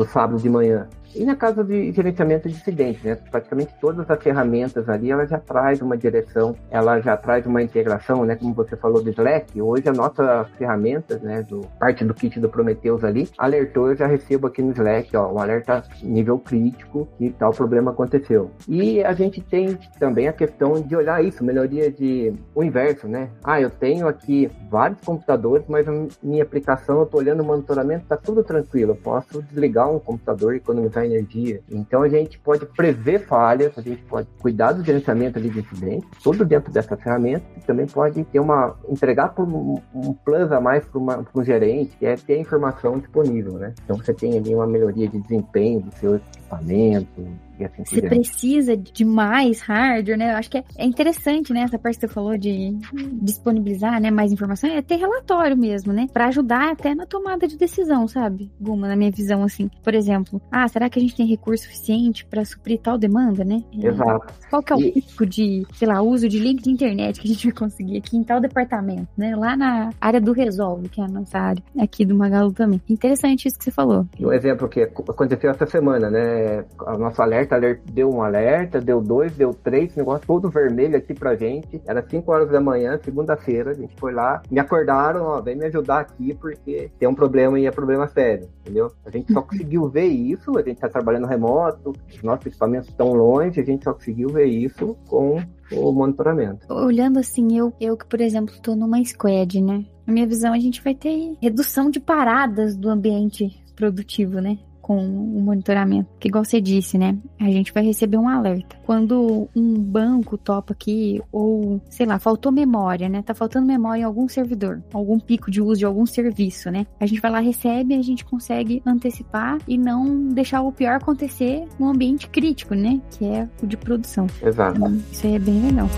o 0.03 0.07
sábado 0.07 0.39
de 0.39 0.49
manhã. 0.49 0.89
E 1.15 1.25
na 1.25 1.35
casa 1.35 1.65
de 1.65 1.91
gerenciamento 1.93 2.49
de 2.49 2.55
incidentes, 2.55 3.03
né? 3.03 3.17
Praticamente 3.17 3.75
todas 3.81 4.09
as 4.09 4.23
ferramentas 4.23 4.70
ali, 4.77 5.11
ela 5.11 5.27
já 5.27 5.39
traz 5.39 5.81
uma 5.81 5.97
direção, 5.97 6.55
ela 6.71 7.01
já 7.01 7.17
traz 7.17 7.47
uma 7.47 7.63
integração, 7.63 8.25
né? 8.25 8.37
Como 8.37 8.55
você 8.55 8.77
falou 8.77 9.03
do 9.03 9.11
Slack, 9.11 9.61
hoje 9.61 9.89
a 9.89 9.93
nossa 9.93 10.45
ferramenta, 10.57 11.19
né? 11.19 11.43
Do, 11.43 11.61
parte 11.79 12.05
do 12.05 12.15
kit 12.15 12.39
do 12.41 12.49
Prometheus 12.49 13.05
ali, 13.05 13.29
alertou, 13.39 13.89
eu 13.89 13.97
já 13.97 14.07
recebo 14.07 14.47
aqui 14.47 14.63
no 14.63 14.73
Slack, 14.73 15.17
ó, 15.17 15.33
um 15.33 15.39
alerta 15.39 15.83
nível 16.03 16.39
crítico 16.39 17.09
que 17.19 17.31
tal 17.31 17.53
problema 17.53 17.91
aconteceu. 17.91 18.51
E 18.69 19.03
a 19.03 19.13
gente 19.13 19.41
tem 19.41 19.79
também 19.99 20.29
a 20.29 20.33
questão 20.33 20.81
de 20.81 20.95
olhar 20.95 21.25
isso, 21.25 21.45
melhoria 21.45 21.91
de 21.91 22.33
o 22.55 22.63
inverso, 22.63 23.09
né? 23.09 23.31
Ah, 23.43 23.61
eu 23.61 23.71
tenho 23.71 24.07
aqui 24.09 24.51
vários 24.71 25.01
computadores, 25.01 25.65
mas 25.69 25.89
a 25.89 25.93
minha 26.23 26.43
aplicação, 26.43 27.01
eu 27.01 27.07
tô 27.07 27.19
olhando 27.19 27.43
o 27.43 27.45
monitoramento, 27.45 28.07
tá 28.07 28.17
tudo 28.17 28.43
tranquilo, 28.43 28.93
eu 28.93 28.97
posso 28.97 29.43
desligar 29.43 29.91
um 29.91 29.99
computador 29.99 30.55
e 30.55 30.59
economizar 30.59 31.05
energia. 31.05 31.61
Então 31.71 32.03
a 32.03 32.09
gente 32.09 32.39
pode 32.39 32.67
prever 32.67 33.21
falhas, 33.21 33.77
a 33.77 33.83
gente 33.83 34.03
pode 34.05 34.29
cuidar 34.39 34.60
do 34.73 34.85
gerenciamento 34.85 35.39
ali 35.39 35.49
de 35.49 35.61
incidentes, 35.61 36.09
tudo 36.23 36.45
dentro 36.45 36.71
dessa 36.71 36.97
ferramenta, 36.97 37.45
também 37.67 37.87
pode 37.87 38.23
ter 38.25 38.41
uma 38.41 38.77
entregar 38.89 39.35
um, 39.39 39.81
um 39.95 40.13
plus 40.13 40.53
a 40.53 40.61
mais 40.61 40.85
para 40.85 41.01
um 41.35 41.45
gerente, 41.45 41.97
que 41.97 42.05
é 42.05 42.17
ter 42.17 42.35
a 42.35 42.39
informação 42.39 42.99
disponível, 42.99 43.55
né? 43.55 43.73
Então 43.85 43.97
você 43.97 44.13
tem 44.13 44.37
ali 44.37 44.55
uma 44.55 44.67
melhoria 44.67 45.09
de 45.09 45.19
desempenho 45.19 45.81
do 45.81 45.95
seu 45.97 46.17
equipamento, 46.17 47.27
e 47.61 47.65
assim 47.65 47.85
Você 47.85 48.03
precisa 48.03 48.77
de 48.77 49.05
mais 49.05 49.61
hardware, 49.61 50.19
né? 50.19 50.33
Eu 50.33 50.37
acho 50.37 50.51
que 50.51 50.59
é, 50.59 50.65
é, 50.77 50.85
interessante, 50.85 51.53
né? 51.53 51.63
Essa 51.63 51.79
parte 51.79 51.99
que 51.99 52.07
você 52.07 52.13
falou 52.13 52.37
de 52.37 52.77
disponibilizar, 53.23 54.01
né, 54.01 54.11
mais 54.11 54.33
informação, 54.33 54.71
é 54.71 54.83
ter 54.83 54.97
relatório 54.97 55.57
mesmo, 55.57 55.93
né? 55.93 56.07
Para 56.13 56.27
ajudar 56.27 56.73
até 56.73 56.95
na 56.95 57.07
tomada 57.07 57.47
de 57.47 57.57
decisão, 57.57 58.07
sabe? 58.09 58.51
Guma, 58.61 58.89
na 58.89 58.97
minha 58.97 59.11
visão, 59.11 59.43
assim. 59.43 59.71
Por 59.83 59.95
exemplo, 59.95 60.41
ah, 60.51 60.67
será 60.69 60.89
que 60.89 60.99
a 60.99 61.03
gente 61.03 61.17
tem 61.17 61.27
recurso 61.27 61.65
suficiente 61.65 62.25
para 62.25 62.45
suprir 62.45 62.81
tal 62.81 62.99
demanda, 62.99 63.45
né? 63.45 63.63
É, 63.83 63.89
Exato. 63.89 64.33
Qual 64.49 64.63
que 64.63 64.73
é 64.73 64.77
o 64.77 64.81
e... 64.81 65.27
de, 65.27 65.67
sei 65.75 65.89
lá, 65.89 66.01
uso 66.03 66.29
de 66.29 66.39
link 66.39 66.63
de 66.63 66.71
internet 66.71 67.21
que 67.21 67.29
a 67.29 67.31
gente 67.31 67.47
vai 67.47 67.57
conseguir 67.57 67.99
aqui 67.99 68.17
em 68.17 68.25
tal 68.25 68.41
departamento, 68.41 69.09
né? 69.17 69.35
Lá 69.37 69.57
na 69.57 69.91
área 70.01 70.21
do 70.21 70.33
Resolve, 70.33 70.89
que 70.89 71.01
é 71.01 71.05
a 71.05 71.09
nossa 71.09 71.39
área 71.39 71.63
aqui 71.79 72.05
do 72.05 72.15
Magalu 72.15 72.53
também. 72.53 72.81
Interessante 72.89 73.47
isso 73.47 73.59
que 73.59 73.65
você 73.65 73.71
falou. 73.71 74.07
Um 74.19 74.33
exemplo 74.33 74.69
que 74.69 74.83
aconteceu 74.83 75.51
essa 75.51 75.67
semana, 75.67 76.11
né? 76.11 76.65
O 76.81 76.99
nosso 76.99 77.21
alerta 77.23 77.50
alerta, 77.55 77.83
deu 77.93 78.11
um 78.11 78.23
alerta, 78.23 78.81
deu 78.81 79.01
dois, 79.01 79.33
deu 79.37 79.53
três, 79.53 79.95
negócio 79.95 80.27
todo 80.27 80.51
vermelho 80.51 80.97
aqui 80.97 81.15
pra 81.15 81.35
gente. 81.35 81.81
Era 81.87 82.03
5 82.03 82.31
horas 82.31 82.51
da 82.51 82.61
manhã, 82.61 82.99
segunda-feira, 83.03 83.71
a 83.71 83.75
gente 83.75 83.95
foi 83.97 84.13
lá, 84.13 84.43
me 84.51 84.59
acordaram, 84.59 85.25
ó, 85.25 85.41
vem 85.41 85.57
me 85.57 85.67
ajudar 85.67 86.01
aqui 86.01 86.35
porque 86.35 86.91
tem 86.99 87.09
um 87.09 87.15
problema 87.15 87.59
e 87.59 87.67
é 87.67 87.71
problema 87.71 88.07
sério, 88.07 88.49
entendeu? 88.61 88.91
A 89.05 89.11
gente 89.11 89.33
só 89.33 89.43
conseguiu 89.43 89.89
ver 89.89 90.07
isso, 90.07 90.57
a 90.59 90.63
gente 90.63 90.81
tá 90.81 90.89
trabalhando 90.89 91.27
remoto, 91.27 91.93
os 92.09 92.23
nossos 92.23 92.47
equipamentos 92.47 92.89
estão 92.89 93.13
longe, 93.13 93.61
a 93.61 93.65
gente 93.65 93.85
só 93.85 93.93
conseguiu 93.93 94.29
ver 94.29 94.47
isso 94.47 94.97
com 95.09 95.43
o 95.73 95.93
monitoramento. 95.93 96.67
Olhando 96.73 97.19
assim, 97.19 97.57
eu, 97.57 97.73
eu 97.81 97.97
que, 97.97 98.07
por 98.07 98.21
exemplo, 98.21 98.55
estou 98.55 98.75
numa 98.75 99.03
squad, 99.05 99.61
né? 99.61 99.85
Na 100.07 100.13
minha 100.13 100.27
visão, 100.27 100.53
a 100.53 100.59
gente 100.59 100.83
vai 100.83 100.95
ter 100.95 101.37
redução 101.41 101.91
de 101.91 102.01
paradas 102.01 102.77
do 102.77 102.89
ambiente 102.89 103.49
produtivo, 103.77 104.41
né? 104.41 104.59
Com 104.91 104.99
o 104.99 105.41
monitoramento. 105.41 106.09
Que 106.19 106.27
igual 106.27 106.45
você 106.45 106.61
disse, 106.61 106.99
né? 106.99 107.17
A 107.39 107.45
gente 107.45 107.73
vai 107.73 107.85
receber 107.85 108.17
um 108.17 108.29
alerta. 108.29 108.75
Quando 108.85 109.49
um 109.55 109.75
banco 109.75 110.37
topa 110.37 110.73
aqui, 110.73 111.23
ou, 111.31 111.81
sei 111.89 112.05
lá, 112.05 112.19
faltou 112.19 112.51
memória, 112.51 113.09
né? 113.09 113.23
Tá 113.23 113.33
faltando 113.33 113.69
memória 113.69 114.01
em 114.01 114.05
algum 114.05 114.27
servidor, 114.27 114.83
algum 114.93 115.21
pico 115.21 115.49
de 115.49 115.63
uso 115.63 115.79
de 115.79 115.85
algum 115.85 116.05
serviço, 116.05 116.73
né? 116.73 116.89
A 116.99 117.07
gente 117.07 117.21
vai 117.21 117.31
lá, 117.31 117.39
recebe, 117.39 117.95
a 117.95 118.03
gente 118.03 118.25
consegue 118.25 118.83
antecipar 118.85 119.59
e 119.69 119.79
não 119.79 120.27
deixar 120.27 120.61
o 120.61 120.73
pior 120.73 120.97
acontecer 120.97 121.69
no 121.79 121.89
ambiente 121.89 122.29
crítico, 122.29 122.75
né? 122.75 123.01
Que 123.13 123.27
é 123.27 123.49
o 123.63 123.69
de 123.69 123.77
produção. 123.77 124.27
Exato. 124.43 124.77
Então, 124.77 125.01
isso 125.13 125.25
aí 125.25 125.37
é 125.37 125.39
bem 125.39 125.67
legal. 125.67 125.89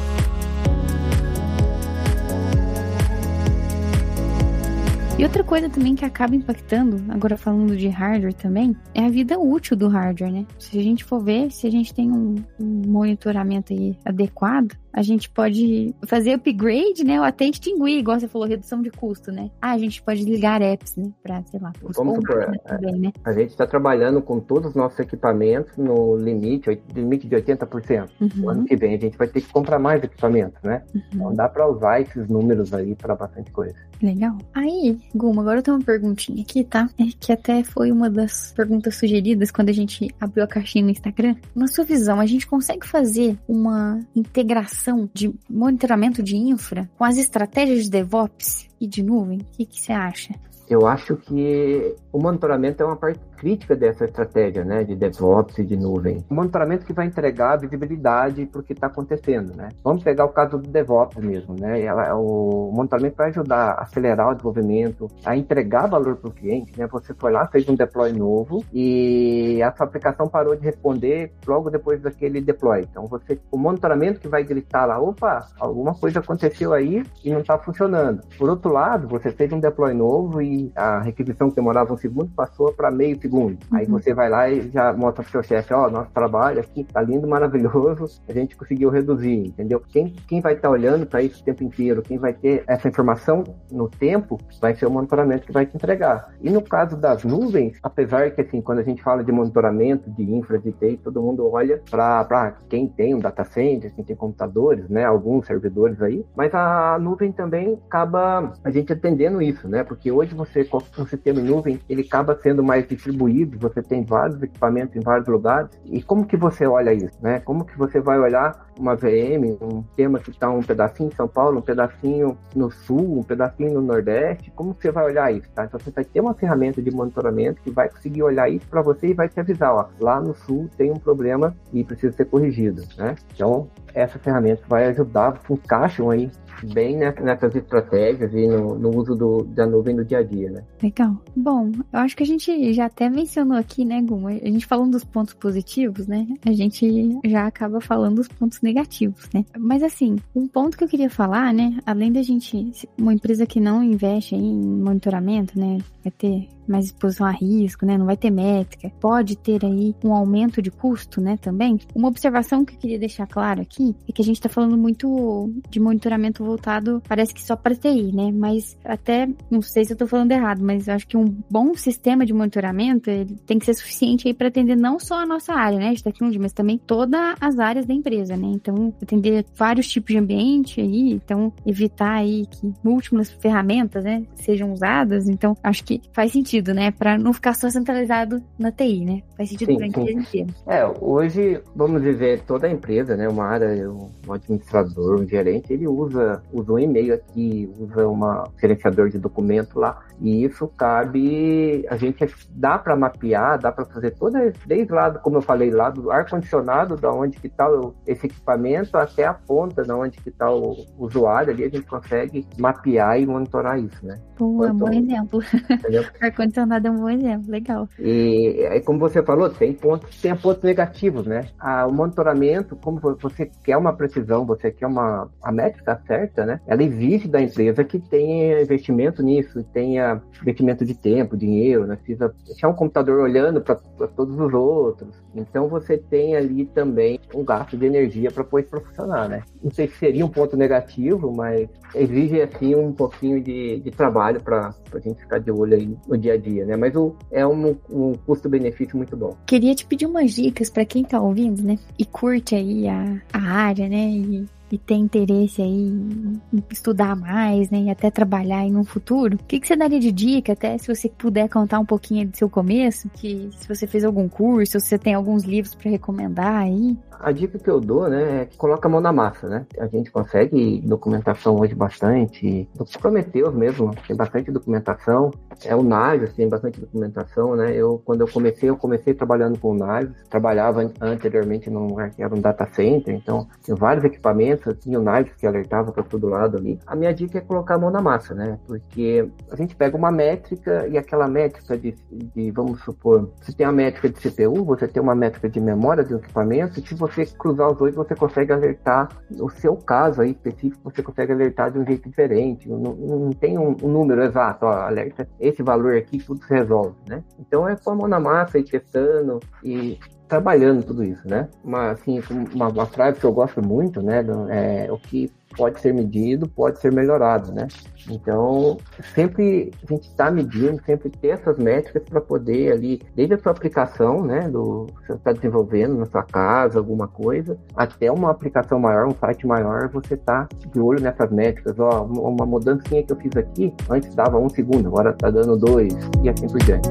E 5.22 5.24
outra 5.24 5.44
coisa 5.44 5.70
também 5.70 5.94
que 5.94 6.04
acaba 6.04 6.34
impactando, 6.34 6.96
agora 7.08 7.36
falando 7.36 7.76
de 7.76 7.86
hardware 7.86 8.34
também, 8.34 8.76
é 8.92 9.04
a 9.04 9.08
vida 9.08 9.38
útil 9.38 9.76
do 9.76 9.86
hardware, 9.86 10.32
né? 10.32 10.44
Se 10.58 10.76
a 10.76 10.82
gente 10.82 11.04
for 11.04 11.22
ver, 11.22 11.48
se 11.52 11.64
a 11.64 11.70
gente 11.70 11.94
tem 11.94 12.10
um, 12.10 12.34
um 12.58 12.82
monitoramento 12.88 13.72
aí 13.72 13.96
adequado, 14.04 14.76
a 14.92 15.00
gente 15.00 15.30
pode 15.30 15.94
fazer 16.06 16.34
upgrade, 16.34 17.02
né? 17.02 17.18
Ou 17.18 17.24
até 17.24 17.46
extinguir, 17.46 17.98
igual 17.98 18.20
você 18.20 18.28
falou, 18.28 18.46
redução 18.46 18.82
de 18.82 18.90
custo, 18.90 19.32
né? 19.32 19.50
Ah, 19.60 19.72
a 19.72 19.78
gente 19.78 20.02
pode 20.02 20.22
ligar 20.24 20.60
apps, 20.60 20.96
né? 20.96 21.10
Pra, 21.22 21.42
sei 21.44 21.58
lá, 21.60 21.72
Vamos 21.80 22.16
supor, 22.16 22.58
também, 22.66 22.98
né? 22.98 23.12
A 23.24 23.32
gente 23.32 23.50
está 23.50 23.66
trabalhando 23.66 24.20
com 24.20 24.38
todos 24.38 24.70
os 24.70 24.74
nossos 24.74 24.98
equipamentos 24.98 25.76
no 25.78 26.16
limite, 26.16 26.82
limite 26.94 27.26
de 27.26 27.36
80%. 27.36 28.10
Uhum. 28.20 28.28
No 28.36 28.50
ano 28.50 28.64
que 28.64 28.76
vem 28.76 28.94
a 28.94 28.98
gente 28.98 29.16
vai 29.16 29.28
ter 29.28 29.40
que 29.40 29.50
comprar 29.50 29.78
mais 29.78 30.02
equipamentos, 30.02 30.60
né? 30.62 30.82
Uhum. 30.94 31.02
Então 31.14 31.34
dá 31.34 31.48
para 31.48 31.66
usar 31.66 32.00
esses 32.00 32.28
números 32.28 32.74
aí 32.74 32.94
para 32.94 33.14
bastante 33.14 33.50
coisa. 33.50 33.74
Legal. 34.02 34.36
Aí, 34.52 35.00
Guma, 35.14 35.42
agora 35.42 35.58
eu 35.58 35.62
tenho 35.62 35.76
uma 35.76 35.84
perguntinha 35.84 36.42
aqui, 36.42 36.64
tá? 36.64 36.88
É 36.98 37.04
que 37.18 37.32
até 37.32 37.62
foi 37.62 37.92
uma 37.92 38.08
das 38.08 38.52
perguntas 38.52 38.96
sugeridas 38.96 39.50
quando 39.50 39.68
a 39.68 39.72
gente 39.72 40.08
abriu 40.20 40.44
a 40.44 40.46
caixinha 40.46 40.84
no 40.84 40.90
Instagram. 40.90 41.36
Na 41.54 41.66
sua 41.66 41.84
visão, 41.84 42.18
a 42.20 42.26
gente 42.26 42.46
consegue 42.46 42.86
fazer 42.86 43.38
uma 43.46 44.00
integração 44.16 45.08
de 45.12 45.34
monitoramento 45.48 46.22
de 46.22 46.36
infra 46.36 46.88
com 46.96 47.04
as 47.04 47.18
estratégias 47.18 47.84
de 47.84 47.90
DevOps 47.90 48.68
e 48.80 48.86
de 48.86 49.02
nuvem? 49.02 49.38
O 49.38 49.44
que, 49.56 49.66
que 49.66 49.80
você 49.80 49.92
acha? 49.92 50.34
Eu 50.68 50.86
acho 50.86 51.16
que 51.16 51.94
o 52.10 52.18
monitoramento 52.18 52.82
é 52.82 52.86
uma 52.86 52.96
parte 52.96 53.20
crítica 53.42 53.74
dessa 53.74 54.04
estratégia, 54.04 54.64
né, 54.64 54.84
de 54.84 54.94
DevOps 54.94 55.58
e 55.58 55.64
de 55.64 55.76
nuvem. 55.76 56.24
O 56.30 56.34
monitoramento 56.34 56.86
que 56.86 56.92
vai 56.92 57.06
entregar 57.06 57.56
visibilidade 57.56 58.46
para 58.46 58.60
o 58.60 58.62
que 58.62 58.72
está 58.72 58.86
acontecendo, 58.86 59.52
né. 59.56 59.70
Vamos 59.82 60.04
pegar 60.04 60.26
o 60.26 60.28
caso 60.28 60.58
do 60.58 60.70
DevOps 60.70 61.16
mesmo, 61.16 61.56
né. 61.58 61.82
Ela, 61.82 62.14
o 62.14 62.70
monitoramento 62.72 63.16
vai 63.16 63.30
ajudar 63.30 63.72
a 63.72 63.82
acelerar 63.82 64.28
o 64.28 64.34
desenvolvimento, 64.34 65.08
a 65.24 65.36
entregar 65.36 65.88
valor 65.88 66.14
para 66.16 66.30
o 66.30 66.32
cliente, 66.32 66.78
né. 66.78 66.86
Você 66.86 67.12
foi 67.14 67.32
lá, 67.32 67.48
fez 67.48 67.68
um 67.68 67.74
deploy 67.74 68.12
novo 68.12 68.64
e 68.72 69.60
a 69.60 69.72
sua 69.72 69.86
aplicação 69.86 70.28
parou 70.28 70.54
de 70.54 70.62
responder 70.62 71.32
logo 71.44 71.68
depois 71.68 72.00
daquele 72.00 72.40
deploy. 72.40 72.86
Então 72.88 73.06
você, 73.06 73.40
o 73.50 73.58
monitoramento 73.58 74.20
que 74.20 74.28
vai 74.28 74.44
gritar 74.44 74.84
lá, 74.84 75.00
opa, 75.00 75.48
alguma 75.58 75.96
coisa 75.96 76.20
aconteceu 76.20 76.72
aí 76.72 77.02
e 77.24 77.30
não 77.32 77.40
está 77.40 77.58
funcionando. 77.58 78.22
Por 78.38 78.48
outro 78.48 78.72
lado, 78.72 79.08
você 79.08 79.32
fez 79.32 79.52
um 79.52 79.58
deploy 79.58 79.94
novo 79.94 80.40
e 80.40 80.70
a 80.76 81.00
requisição 81.00 81.48
que 81.50 81.56
demorava 81.56 81.92
um 81.92 81.96
segundo 81.96 82.30
passou 82.36 82.72
para 82.72 82.88
meio 82.88 83.20
segundo 83.20 83.31
segundo. 83.32 83.52
Uhum. 83.52 83.78
Aí 83.78 83.86
você 83.86 84.12
vai 84.12 84.28
lá 84.28 84.50
e 84.50 84.68
já 84.68 84.92
mostra 84.92 85.22
pro 85.22 85.32
seu 85.32 85.42
chefe, 85.42 85.72
ó, 85.72 85.86
oh, 85.86 85.90
nosso 85.90 86.10
trabalho 86.10 86.60
aqui 86.60 86.84
tá 86.84 87.00
lindo, 87.00 87.26
maravilhoso, 87.26 88.20
a 88.28 88.32
gente 88.32 88.54
conseguiu 88.54 88.90
reduzir, 88.90 89.46
entendeu? 89.46 89.82
Quem, 89.88 90.14
quem 90.28 90.40
vai 90.40 90.52
estar 90.52 90.68
tá 90.68 90.72
olhando 90.72 91.06
para 91.06 91.22
isso 91.22 91.40
o 91.40 91.44
tempo 91.44 91.64
inteiro, 91.64 92.02
quem 92.02 92.18
vai 92.18 92.34
ter 92.34 92.62
essa 92.66 92.86
informação 92.86 93.42
no 93.70 93.88
tempo, 93.88 94.38
vai 94.60 94.74
ser 94.74 94.86
o 94.86 94.90
monitoramento 94.90 95.46
que 95.46 95.52
vai 95.52 95.64
te 95.64 95.74
entregar. 95.74 96.34
E 96.40 96.50
no 96.50 96.62
caso 96.62 96.96
das 96.96 97.24
nuvens, 97.24 97.78
apesar 97.82 98.30
que 98.32 98.42
assim, 98.42 98.60
quando 98.60 98.80
a 98.80 98.82
gente 98.82 99.02
fala 99.02 99.24
de 99.24 99.32
monitoramento 99.32 100.10
de 100.10 100.22
infra, 100.22 100.58
de 100.58 100.72
TI, 100.72 100.98
todo 101.02 101.22
mundo 101.22 101.48
olha 101.50 101.80
para 101.90 102.56
quem 102.68 102.86
tem 102.86 103.14
um 103.14 103.18
data 103.18 103.44
center, 103.44 103.94
quem 103.94 104.04
tem 104.04 104.14
computadores, 104.14 104.88
né, 104.88 105.04
alguns 105.04 105.46
servidores 105.46 106.00
aí, 106.02 106.24
mas 106.36 106.54
a 106.54 106.98
nuvem 106.98 107.32
também 107.32 107.80
acaba 107.86 108.52
a 108.62 108.70
gente 108.70 108.92
atendendo 108.92 109.40
isso, 109.40 109.68
né? 109.68 109.84
Porque 109.84 110.10
hoje 110.10 110.34
você 110.34 110.68
um 110.98 111.06
sistema 111.06 111.40
em 111.40 111.44
nuvem, 111.44 111.80
ele 111.88 112.02
acaba 112.02 112.38
sendo 112.42 112.62
mais 112.62 112.86
distribuído 112.86 113.21
você 113.58 113.82
tem 113.82 114.04
vários 114.04 114.42
equipamentos 114.42 114.96
em 114.96 115.00
vários 115.00 115.28
lugares. 115.28 115.70
E 115.84 116.02
como 116.02 116.26
que 116.26 116.36
você 116.36 116.66
olha 116.66 116.92
isso, 116.92 117.16
né? 117.20 117.40
Como 117.40 117.64
que 117.64 117.76
você 117.76 118.00
vai 118.00 118.18
olhar 118.18 118.66
uma 118.78 118.94
VM, 118.94 119.56
um 119.60 119.82
tema 119.96 120.18
que 120.18 120.30
está 120.30 120.50
um 120.50 120.62
pedacinho 120.62 121.08
em 121.08 121.14
São 121.14 121.28
Paulo, 121.28 121.58
um 121.58 121.62
pedacinho 121.62 122.36
no 122.54 122.70
Sul, 122.70 123.18
um 123.18 123.22
pedacinho 123.22 123.74
no 123.74 123.82
Nordeste? 123.82 124.50
Como 124.54 124.74
você 124.74 124.90
vai 124.90 125.04
olhar 125.04 125.32
isso, 125.32 125.48
tá? 125.54 125.64
Então 125.64 125.78
você 125.78 125.90
vai 125.90 126.04
ter 126.04 126.20
uma 126.20 126.34
ferramenta 126.34 126.80
de 126.82 126.90
monitoramento 126.90 127.60
que 127.62 127.70
vai 127.70 127.88
conseguir 127.88 128.22
olhar 128.22 128.48
isso 128.48 128.66
para 128.68 128.82
você 128.82 129.08
e 129.08 129.14
vai 129.14 129.28
te 129.28 129.38
avisar, 129.40 129.74
ó, 129.74 129.88
lá 130.00 130.20
no 130.20 130.34
Sul 130.34 130.68
tem 130.76 130.90
um 130.90 130.98
problema 130.98 131.54
e 131.72 131.84
precisa 131.84 132.16
ser 132.16 132.24
corrigido, 132.26 132.82
né? 132.96 133.14
Então 133.34 133.68
essa 133.94 134.18
ferramenta 134.18 134.62
vai 134.68 134.86
ajudar, 134.86 135.40
encaixam 135.50 136.10
aí 136.10 136.30
bem 136.72 136.96
nessas 136.96 137.54
estratégias 137.54 138.32
e 138.32 138.46
no, 138.46 138.78
no 138.78 138.96
uso 138.96 139.14
do, 139.14 139.44
da 139.44 139.66
nuvem 139.66 139.94
no 139.94 140.04
dia 140.04 140.18
a 140.18 140.22
dia, 140.22 140.50
né? 140.50 140.64
Legal. 140.82 141.16
Bom, 141.36 141.70
eu 141.92 141.98
acho 141.98 142.16
que 142.16 142.22
a 142.22 142.26
gente 142.26 142.72
já 142.72 142.86
até 142.86 143.08
mencionou 143.08 143.56
aqui, 143.56 143.84
né, 143.84 144.00
Guma? 144.02 144.30
A 144.30 144.34
gente 144.46 144.66
falando 144.66 144.92
dos 144.92 145.04
pontos 145.04 145.34
positivos, 145.34 146.06
né? 146.06 146.26
A 146.46 146.52
gente 146.52 147.18
já 147.24 147.46
acaba 147.46 147.80
falando 147.80 148.16
dos 148.16 148.28
pontos 148.28 148.60
negativos, 148.60 149.28
né? 149.34 149.44
Mas 149.58 149.82
assim, 149.82 150.16
um 150.34 150.46
ponto 150.46 150.76
que 150.76 150.84
eu 150.84 150.88
queria 150.88 151.10
falar, 151.10 151.52
né? 151.52 151.78
Além 151.86 152.12
da 152.12 152.22
gente, 152.22 152.88
uma 152.98 153.12
empresa 153.12 153.46
que 153.46 153.60
não 153.60 153.82
investe 153.82 154.34
em 154.34 154.54
monitoramento, 154.54 155.58
né? 155.58 155.78
Vai 156.02 156.12
ter 156.12 156.48
mais 156.66 156.86
exposição 156.86 157.26
a 157.26 157.30
risco, 157.30 157.84
né? 157.84 157.96
Não 157.96 158.06
vai 158.06 158.16
ter 158.16 158.30
métrica. 158.30 158.90
Pode 159.00 159.36
ter 159.36 159.64
aí 159.64 159.94
um 160.04 160.12
aumento 160.12 160.60
de 160.62 160.70
custo, 160.70 161.20
né? 161.20 161.36
Também. 161.40 161.78
Uma 161.94 162.08
observação 162.08 162.64
que 162.64 162.74
eu 162.74 162.78
queria 162.78 162.98
deixar 162.98 163.26
claro 163.26 163.60
aqui 163.60 163.94
é 164.08 164.12
que 164.12 164.22
a 164.22 164.24
gente 164.24 164.36
está 164.36 164.48
falando 164.48 164.76
muito 164.76 165.52
de 165.70 165.80
monitoramento 165.80 166.44
voltado, 166.44 167.02
parece 167.08 167.34
que 167.34 167.42
só 167.42 167.56
para 167.56 167.74
TI, 167.74 168.12
né? 168.12 168.30
Mas 168.32 168.76
até, 168.84 169.28
não 169.50 169.62
sei 169.62 169.84
se 169.84 169.92
eu 169.92 169.94
estou 169.94 170.08
falando 170.08 170.32
errado, 170.32 170.62
mas 170.62 170.88
eu 170.88 170.94
acho 170.94 171.06
que 171.06 171.16
um 171.16 171.34
bom 171.50 171.74
sistema 171.74 172.24
de 172.24 172.32
monitoramento 172.32 173.10
ele 173.10 173.36
tem 173.46 173.58
que 173.58 173.64
ser 173.64 173.74
suficiente 173.74 174.28
aí 174.28 174.34
para 174.34 174.48
atender 174.48 174.76
não 174.76 174.98
só 174.98 175.22
a 175.22 175.26
nossa 175.26 175.52
área, 175.52 175.78
né? 175.78 175.92
De 175.92 176.02
tecnologia, 176.02 176.40
mas 176.40 176.52
também 176.52 176.78
todas 176.78 177.34
as 177.40 177.58
áreas 177.58 177.86
da 177.86 177.94
empresa, 177.94 178.36
né? 178.36 178.48
Então, 178.48 178.92
atender 179.02 179.44
vários 179.56 179.88
tipos 179.88 180.12
de 180.12 180.18
ambiente 180.18 180.80
aí, 180.80 181.12
então 181.12 181.52
evitar 181.66 182.14
aí 182.14 182.46
que 182.46 182.72
múltiplas 182.82 183.30
ferramentas, 183.30 184.04
né, 184.04 184.24
sejam 184.34 184.72
usadas. 184.72 185.28
Então, 185.28 185.56
acho 185.62 185.84
que 185.84 186.00
faz 186.12 186.32
sentido 186.32 186.51
sentido, 186.52 186.74
né? 186.74 186.90
Para 186.90 187.16
não 187.16 187.32
ficar 187.32 187.54
só 187.54 187.70
centralizado 187.70 188.42
na 188.58 188.70
TI, 188.70 189.04
né? 189.04 189.22
Faz 189.36 189.48
sentido 189.48 189.74
para 189.74 189.84
a 189.84 189.88
empresa 189.88 190.12
inteira. 190.12 190.54
É, 190.66 190.84
hoje, 191.00 191.62
vamos 191.74 192.02
dizer, 192.02 192.42
toda 192.42 192.66
a 192.66 192.70
empresa, 192.70 193.16
né? 193.16 193.28
Uma 193.28 193.46
área, 193.46 193.90
um 193.90 194.32
administrador, 194.32 195.20
um 195.20 195.26
gerente, 195.26 195.72
ele 195.72 195.88
usa, 195.88 196.42
usa 196.52 196.72
um 196.72 196.78
e-mail 196.78 197.14
aqui, 197.14 197.72
usa 197.78 198.06
um 198.06 198.20
gerenciador 198.60 199.08
de 199.08 199.18
documento 199.18 199.78
lá. 199.78 200.02
E 200.20 200.44
isso 200.44 200.68
cabe, 200.68 201.84
a 201.88 201.96
gente 201.96 202.26
dá 202.50 202.78
para 202.78 202.94
mapear, 202.94 203.58
dá 203.58 203.72
para 203.72 203.84
fazer 203.84 204.12
toda, 204.12 204.52
desde 204.66 204.92
lá, 204.92 205.10
como 205.10 205.38
eu 205.38 205.42
falei, 205.42 205.70
lá 205.70 205.90
do 205.90 206.10
ar-condicionado, 206.10 206.96
da 206.96 207.10
onde 207.10 207.38
que 207.38 207.46
está 207.46 207.68
esse 208.06 208.26
equipamento, 208.26 208.96
até 208.96 209.24
a 209.24 209.34
ponta, 209.34 209.82
da 209.82 209.96
onde 209.96 210.18
que 210.18 210.28
está 210.28 210.50
o 210.50 210.76
usuário 210.98 211.52
ali, 211.52 211.64
a 211.64 211.68
gente 211.68 211.86
consegue 211.86 212.46
mapear 212.58 213.20
e 213.20 213.26
monitorar 213.26 213.78
isso, 213.78 214.04
né? 214.06 214.20
Pô, 214.36 214.64
é 214.64 214.70
um 214.70 214.76
bom 214.76 214.92
exemplo. 214.92 215.40
ar-condicionado 216.42 216.86
é 216.86 216.90
um 216.90 216.96
bom 216.96 217.10
exemplo, 217.10 217.50
legal. 217.50 217.88
E 217.98 218.82
como 218.84 218.98
você 218.98 219.22
falou, 219.22 219.48
tem 219.48 219.72
pontos, 219.72 220.20
tem 220.20 220.34
pontos 220.36 220.62
negativos, 220.62 221.26
né? 221.26 221.46
Ah, 221.58 221.86
o 221.86 221.92
monitoramento, 221.92 222.76
como 222.76 223.00
você 223.00 223.50
quer 223.64 223.76
uma 223.76 223.92
precisão, 223.92 224.44
você 224.44 224.70
quer 224.70 224.86
uma 224.86 225.30
a 225.42 225.52
métrica 225.52 226.00
certa, 226.06 226.44
né? 226.44 226.60
Ela 226.66 226.82
exige 226.82 227.28
da 227.28 227.40
empresa 227.40 227.84
que 227.84 227.98
tenha 227.98 228.62
investimento 228.62 229.22
nisso, 229.22 229.62
tenha 229.72 230.20
investimento 230.40 230.84
de 230.84 230.94
tempo, 230.94 231.36
dinheiro, 231.36 231.86
né? 231.86 231.96
Precisa 231.96 232.34
deixar 232.46 232.68
um 232.68 232.74
computador 232.74 233.20
olhando 233.20 233.60
para 233.60 233.76
todos 234.08 234.38
os 234.38 234.52
outros. 234.52 235.22
Então 235.34 235.68
você 235.68 235.96
tem 235.96 236.36
ali 236.36 236.66
também 236.66 237.18
um 237.34 237.44
gasto 237.44 237.76
de 237.76 237.86
energia 237.86 238.30
para 238.30 238.44
pôr 238.44 238.60
isso 238.60 238.80
funcionar, 238.80 239.28
né? 239.28 239.42
Não 239.62 239.70
sei 239.70 239.88
se 239.88 239.96
seria 239.96 240.24
um 240.24 240.28
ponto 240.28 240.56
negativo, 240.56 241.32
mas 241.34 241.68
exige 241.94 242.40
assim 242.40 242.74
um 242.74 242.92
pouquinho 242.92 243.40
de, 243.42 243.80
de 243.80 243.90
trabalho 243.90 244.40
para 244.40 244.74
a 244.92 244.98
gente 244.98 245.20
ficar 245.20 245.38
de 245.38 245.50
olho 245.50 245.74
aí 245.74 245.96
no 246.06 246.18
dia 246.18 246.31
a 246.32 246.36
dia, 246.36 246.64
né? 246.64 246.76
Mas 246.76 246.94
o, 246.96 247.14
é 247.30 247.46
um, 247.46 247.76
um 247.90 248.14
custo-benefício 248.26 248.96
muito 248.96 249.16
bom. 249.16 249.36
Queria 249.46 249.74
te 249.74 249.86
pedir 249.86 250.06
umas 250.06 250.32
dicas 250.32 250.70
para 250.70 250.84
quem 250.84 251.02
está 251.02 251.20
ouvindo, 251.20 251.62
né? 251.62 251.78
E 251.98 252.04
curte 252.04 252.54
aí 252.54 252.88
a, 252.88 253.20
a 253.32 253.40
área, 253.40 253.88
né? 253.88 254.10
E 254.10 254.46
e 254.72 254.78
tem 254.78 255.02
interesse 255.02 255.60
aí 255.60 255.68
em 255.68 256.40
estudar 256.70 257.14
mais, 257.14 257.70
né, 257.70 257.82
e 257.82 257.90
até 257.90 258.10
trabalhar 258.10 258.60
aí 258.60 258.70
no 258.70 258.84
futuro, 258.84 259.34
o 259.36 259.44
que, 259.44 259.60
que 259.60 259.68
você 259.68 259.76
daria 259.76 260.00
de 260.00 260.10
dica, 260.10 260.54
até 260.54 260.78
se 260.78 260.92
você 260.92 261.10
puder 261.10 261.46
contar 261.50 261.78
um 261.78 261.84
pouquinho 261.84 262.26
do 262.26 262.36
seu 262.36 262.48
começo, 262.48 263.10
que 263.10 263.50
se 263.54 263.68
você 263.68 263.86
fez 263.86 264.02
algum 264.02 264.28
curso, 264.28 264.80
se 264.80 264.88
você 264.88 264.98
tem 264.98 265.12
alguns 265.12 265.44
livros 265.44 265.74
para 265.74 265.90
recomendar 265.90 266.62
aí? 266.62 266.96
A 267.20 267.30
dica 267.30 267.58
que 267.58 267.70
eu 267.70 267.80
dou, 267.80 268.08
né, 268.08 268.42
é 268.42 268.44
que 268.46 268.56
coloca 268.56 268.88
a 268.88 268.90
mão 268.90 269.00
na 269.00 269.12
massa, 269.12 269.48
né? 269.48 269.66
A 269.78 269.86
gente 269.86 270.10
consegue 270.10 270.80
documentação 270.80 271.54
hoje 271.60 271.74
bastante, 271.74 272.68
o 272.78 272.98
Prometheus 272.98 273.54
mesmo, 273.54 273.94
tem 274.06 274.16
bastante 274.16 274.50
documentação, 274.50 275.30
é 275.64 275.76
o 275.76 275.82
Nagios 275.82 276.32
tem 276.32 276.48
bastante 276.48 276.80
documentação, 276.80 277.54
né? 277.54 277.76
Eu, 277.76 278.02
quando 278.04 278.22
eu 278.22 278.28
comecei, 278.28 278.70
eu 278.70 278.76
comecei 278.76 279.14
trabalhando 279.14 279.58
com 279.58 279.70
o 279.70 279.74
Nagios, 279.74 280.16
trabalhava 280.28 280.90
anteriormente 281.00 281.70
num 281.70 282.00
era 282.00 282.34
um 282.34 282.40
data 282.40 282.66
center, 282.72 283.14
então 283.14 283.46
tinha 283.62 283.76
vários 283.76 284.04
equipamentos, 284.04 284.61
essas 284.68 284.84
milionárias 284.84 285.34
que 285.36 285.46
alertavam 285.46 285.92
para 285.92 286.02
todo 286.02 286.28
lado 286.28 286.56
ali, 286.56 286.78
a 286.86 286.94
minha 286.96 287.12
dica 287.12 287.38
é 287.38 287.40
colocar 287.40 287.74
a 287.74 287.78
mão 287.78 287.90
na 287.90 288.00
massa, 288.00 288.34
né? 288.34 288.58
Porque 288.66 289.28
a 289.50 289.56
gente 289.56 289.74
pega 289.74 289.96
uma 289.96 290.10
métrica 290.10 290.86
e 290.88 290.96
aquela 290.96 291.28
métrica 291.28 291.76
de, 291.76 291.94
de 292.10 292.50
vamos 292.50 292.82
supor, 292.82 293.30
você 293.40 293.52
tem 293.52 293.66
a 293.66 293.72
métrica 293.72 294.08
de 294.08 294.20
CPU, 294.20 294.64
você 294.64 294.86
tem 294.86 295.02
uma 295.02 295.14
métrica 295.14 295.48
de 295.48 295.60
memória 295.60 296.04
do 296.04 296.16
equipamento, 296.16 296.78
e 296.78 296.86
se 296.86 296.94
você 296.94 297.26
cruzar 297.26 297.70
os 297.70 297.78
dois, 297.78 297.94
você 297.94 298.14
consegue 298.14 298.52
alertar 298.52 299.08
o 299.38 299.50
seu 299.50 299.76
caso 299.76 300.22
aí 300.22 300.30
específico, 300.30 300.80
você 300.84 301.02
consegue 301.02 301.32
alertar 301.32 301.70
de 301.70 301.78
um 301.78 301.86
jeito 301.86 302.08
diferente. 302.08 302.68
Não, 302.68 302.78
não 302.78 303.30
tem 303.30 303.58
um, 303.58 303.76
um, 303.82 303.88
número 303.88 304.22
exato, 304.22 304.66
ó, 304.66 304.72
alerta 304.72 305.28
esse 305.40 305.62
valor 305.62 305.96
aqui, 305.96 306.18
tudo 306.18 306.44
se 306.44 306.52
resolve, 306.52 306.96
né? 307.08 307.22
Então 307.38 307.68
é 307.68 307.76
pôr 307.76 307.92
a 307.92 307.94
mão 307.94 308.08
na 308.08 308.20
massa 308.20 308.58
e 308.58 308.64
testando 308.64 309.40
e 309.62 309.98
trabalhando 310.32 310.82
tudo 310.82 311.04
isso, 311.04 311.28
né? 311.28 311.46
Uma, 311.62 311.90
assim, 311.90 312.18
uma, 312.54 312.68
uma 312.68 312.86
frase 312.86 313.20
que 313.20 313.26
eu 313.26 313.32
gosto 313.32 313.60
muito, 313.62 314.00
né? 314.00 314.24
É, 314.48 314.90
o 314.90 314.96
que 314.96 315.30
pode 315.54 315.78
ser 315.78 315.92
medido, 315.92 316.48
pode 316.48 316.80
ser 316.80 316.90
melhorado, 316.90 317.52
né? 317.52 317.68
Então, 318.08 318.78
sempre 319.14 319.70
a 319.86 319.92
gente 319.92 320.08
está 320.08 320.30
medindo, 320.30 320.82
sempre 320.86 321.10
ter 321.10 321.28
essas 321.28 321.58
métricas 321.58 322.02
para 322.08 322.18
poder 322.18 322.72
ali, 322.72 323.02
desde 323.14 323.34
a 323.34 323.38
sua 323.38 323.52
aplicação, 323.52 324.24
né, 324.24 324.48
do 324.48 324.86
você 325.06 325.12
está 325.12 325.32
desenvolvendo 325.32 325.96
na 325.98 326.06
sua 326.06 326.22
casa, 326.22 326.78
alguma 326.78 327.06
coisa, 327.06 327.58
até 327.76 328.10
uma 328.10 328.30
aplicação 328.30 328.80
maior, 328.80 329.06
um 329.06 329.14
site 329.14 329.46
maior, 329.46 329.90
você 329.90 330.14
está 330.14 330.48
de 330.72 330.80
olho 330.80 331.02
nessas 331.02 331.30
métricas. 331.30 331.78
Ó, 331.78 332.04
uma 332.04 332.46
mudancinha 332.46 333.02
que 333.02 333.12
eu 333.12 333.16
fiz 333.16 333.36
aqui, 333.36 333.74
antes 333.90 334.14
dava 334.14 334.38
um 334.38 334.48
segundo, 334.48 334.88
agora 334.88 335.10
está 335.10 335.30
dando 335.30 335.58
dois, 335.58 335.92
e 336.22 336.30
assim 336.30 336.48
por 336.48 336.58
diante. 336.60 336.88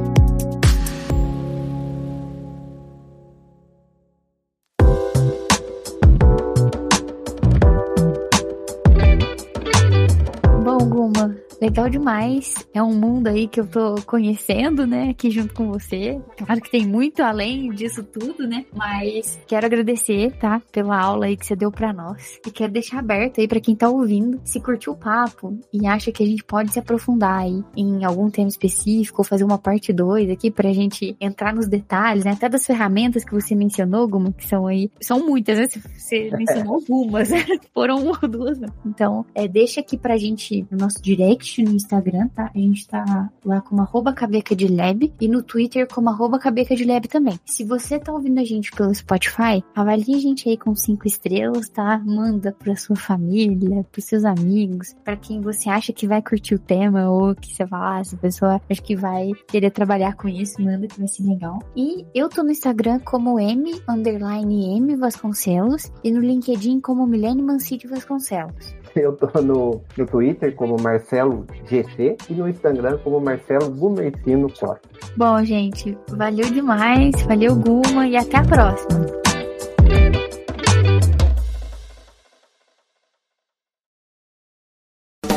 Legal 11.71 11.89
demais. 11.89 12.53
É 12.73 12.83
um 12.83 12.93
mundo 12.93 13.27
aí 13.27 13.47
que 13.47 13.57
eu 13.57 13.65
tô 13.65 13.95
conhecendo, 14.05 14.85
né, 14.85 15.11
aqui 15.11 15.31
junto 15.31 15.53
com 15.53 15.71
você. 15.71 16.19
Claro 16.37 16.59
que 16.59 16.69
tem 16.69 16.85
muito 16.85 17.23
além 17.23 17.69
disso 17.71 18.03
tudo, 18.03 18.45
né? 18.45 18.65
Mas 18.75 19.39
quero 19.47 19.65
agradecer, 19.65 20.33
tá, 20.33 20.61
pela 20.69 20.99
aula 20.99 21.27
aí 21.27 21.37
que 21.37 21.45
você 21.45 21.55
deu 21.55 21.71
para 21.71 21.93
nós. 21.93 22.37
E 22.45 22.51
quero 22.51 22.73
deixar 22.73 22.99
aberto 22.99 23.39
aí 23.39 23.47
para 23.47 23.61
quem 23.61 23.73
tá 23.73 23.89
ouvindo, 23.89 24.41
se 24.43 24.59
curtiu 24.59 24.91
o 24.93 24.97
papo 24.97 25.57
e 25.71 25.87
acha 25.87 26.11
que 26.11 26.21
a 26.21 26.25
gente 26.25 26.43
pode 26.43 26.73
se 26.73 26.79
aprofundar 26.79 27.39
aí 27.39 27.63
em 27.75 28.03
algum 28.03 28.29
tema 28.29 28.49
específico 28.49 29.21
ou 29.21 29.25
fazer 29.25 29.45
uma 29.45 29.57
parte 29.57 29.93
2 29.93 30.29
aqui 30.29 30.51
pra 30.51 30.73
gente 30.73 31.15
entrar 31.21 31.55
nos 31.55 31.69
detalhes, 31.69 32.25
né? 32.25 32.31
Até 32.31 32.49
das 32.49 32.65
ferramentas 32.65 33.23
que 33.23 33.33
você 33.33 33.55
mencionou, 33.55 34.09
Guma, 34.09 34.33
que 34.33 34.45
são 34.45 34.67
aí, 34.67 34.91
são 35.01 35.25
muitas, 35.25 35.57
né? 35.57 35.67
Você 35.95 36.29
mencionou 36.37 36.75
algumas, 36.75 37.29
né? 37.29 37.45
Foram 37.73 38.03
uma 38.03 38.19
ou 38.21 38.27
duas, 38.27 38.59
né? 38.59 38.67
Então, 38.85 39.25
é, 39.33 39.47
deixa 39.47 39.79
aqui 39.79 39.97
pra 39.97 40.17
gente 40.17 40.67
no 40.69 40.77
nosso 40.77 41.01
direct 41.01 41.60
no 41.63 41.71
Instagram, 41.71 42.27
tá? 42.29 42.51
A 42.53 42.57
gente 42.57 42.87
tá 42.87 43.29
lá 43.45 43.61
como 43.61 43.81
arroba 43.81 44.13
cabeca 44.13 44.55
de 44.55 44.67
lab 44.67 45.13
e 45.19 45.27
no 45.27 45.41
Twitter 45.43 45.87
como 45.87 46.09
arroba 46.09 46.39
cabeca 46.39 46.75
de 46.75 46.83
lab 46.83 47.07
também. 47.07 47.39
Se 47.45 47.63
você 47.63 47.99
tá 47.99 48.11
ouvindo 48.11 48.39
a 48.39 48.43
gente 48.43 48.71
pelo 48.71 48.93
Spotify, 48.93 49.63
avalie 49.75 50.15
a 50.15 50.19
gente 50.19 50.49
aí 50.49 50.57
com 50.57 50.75
cinco 50.75 51.07
estrelas, 51.07 51.69
tá? 51.69 52.01
Manda 52.05 52.55
pra 52.57 52.75
sua 52.75 52.95
família, 52.95 53.85
pros 53.91 54.05
seus 54.05 54.23
amigos, 54.23 54.95
para 55.03 55.15
quem 55.15 55.41
você 55.41 55.69
acha 55.69 55.93
que 55.93 56.07
vai 56.07 56.21
curtir 56.21 56.55
o 56.55 56.59
tema 56.59 57.09
ou 57.09 57.35
que 57.35 57.53
você 57.53 57.65
fala, 57.65 57.97
ah, 57.97 57.99
essa 57.99 58.17
pessoa 58.17 58.61
acho 58.69 58.83
que 58.83 58.95
vai 58.95 59.31
querer 59.47 59.71
trabalhar 59.71 60.15
com 60.15 60.27
isso, 60.27 60.61
manda 60.61 60.87
que 60.87 60.99
vai 60.99 61.07
ser 61.07 61.23
legal. 61.23 61.59
E 61.75 62.05
eu 62.13 62.29
tô 62.29 62.43
no 62.43 62.51
Instagram 62.51 62.99
como 62.99 63.39
M, 63.39 63.81
underline 63.89 64.77
M 64.77 64.95
Vasconcelos 64.95 65.91
e 66.03 66.11
no 66.11 66.19
LinkedIn 66.19 66.79
como 66.79 67.05
Milene 67.07 67.41
Mancini 67.41 67.85
Vasconcelos. 67.89 68.75
Eu 68.95 69.15
tô 69.15 69.41
no, 69.41 69.81
no 69.97 70.05
Twitter 70.05 70.53
como 70.55 70.75
Marcelo 70.81 71.45
GC 71.65 72.17
e 72.29 72.33
no 72.33 72.47
Instagram 72.47 72.97
como 73.03 73.19
Marcelo 73.19 73.69
Gumercino 73.69 74.47
Costa. 74.51 74.81
Bom, 75.17 75.43
gente, 75.43 75.97
valeu 76.09 76.49
demais, 76.51 77.21
valeu 77.23 77.55
Guma 77.55 78.07
e 78.07 78.15
até 78.15 78.37
a 78.37 78.43
próxima. 78.43 79.21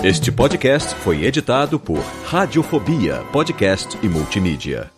Este 0.04 0.30
podcast 0.30 0.94
foi 0.96 1.24
editado 1.24 1.80
por 1.80 1.98
Radiofobia, 2.26 3.24
podcast 3.32 3.98
e 4.02 4.06
multimídia. 4.06 4.93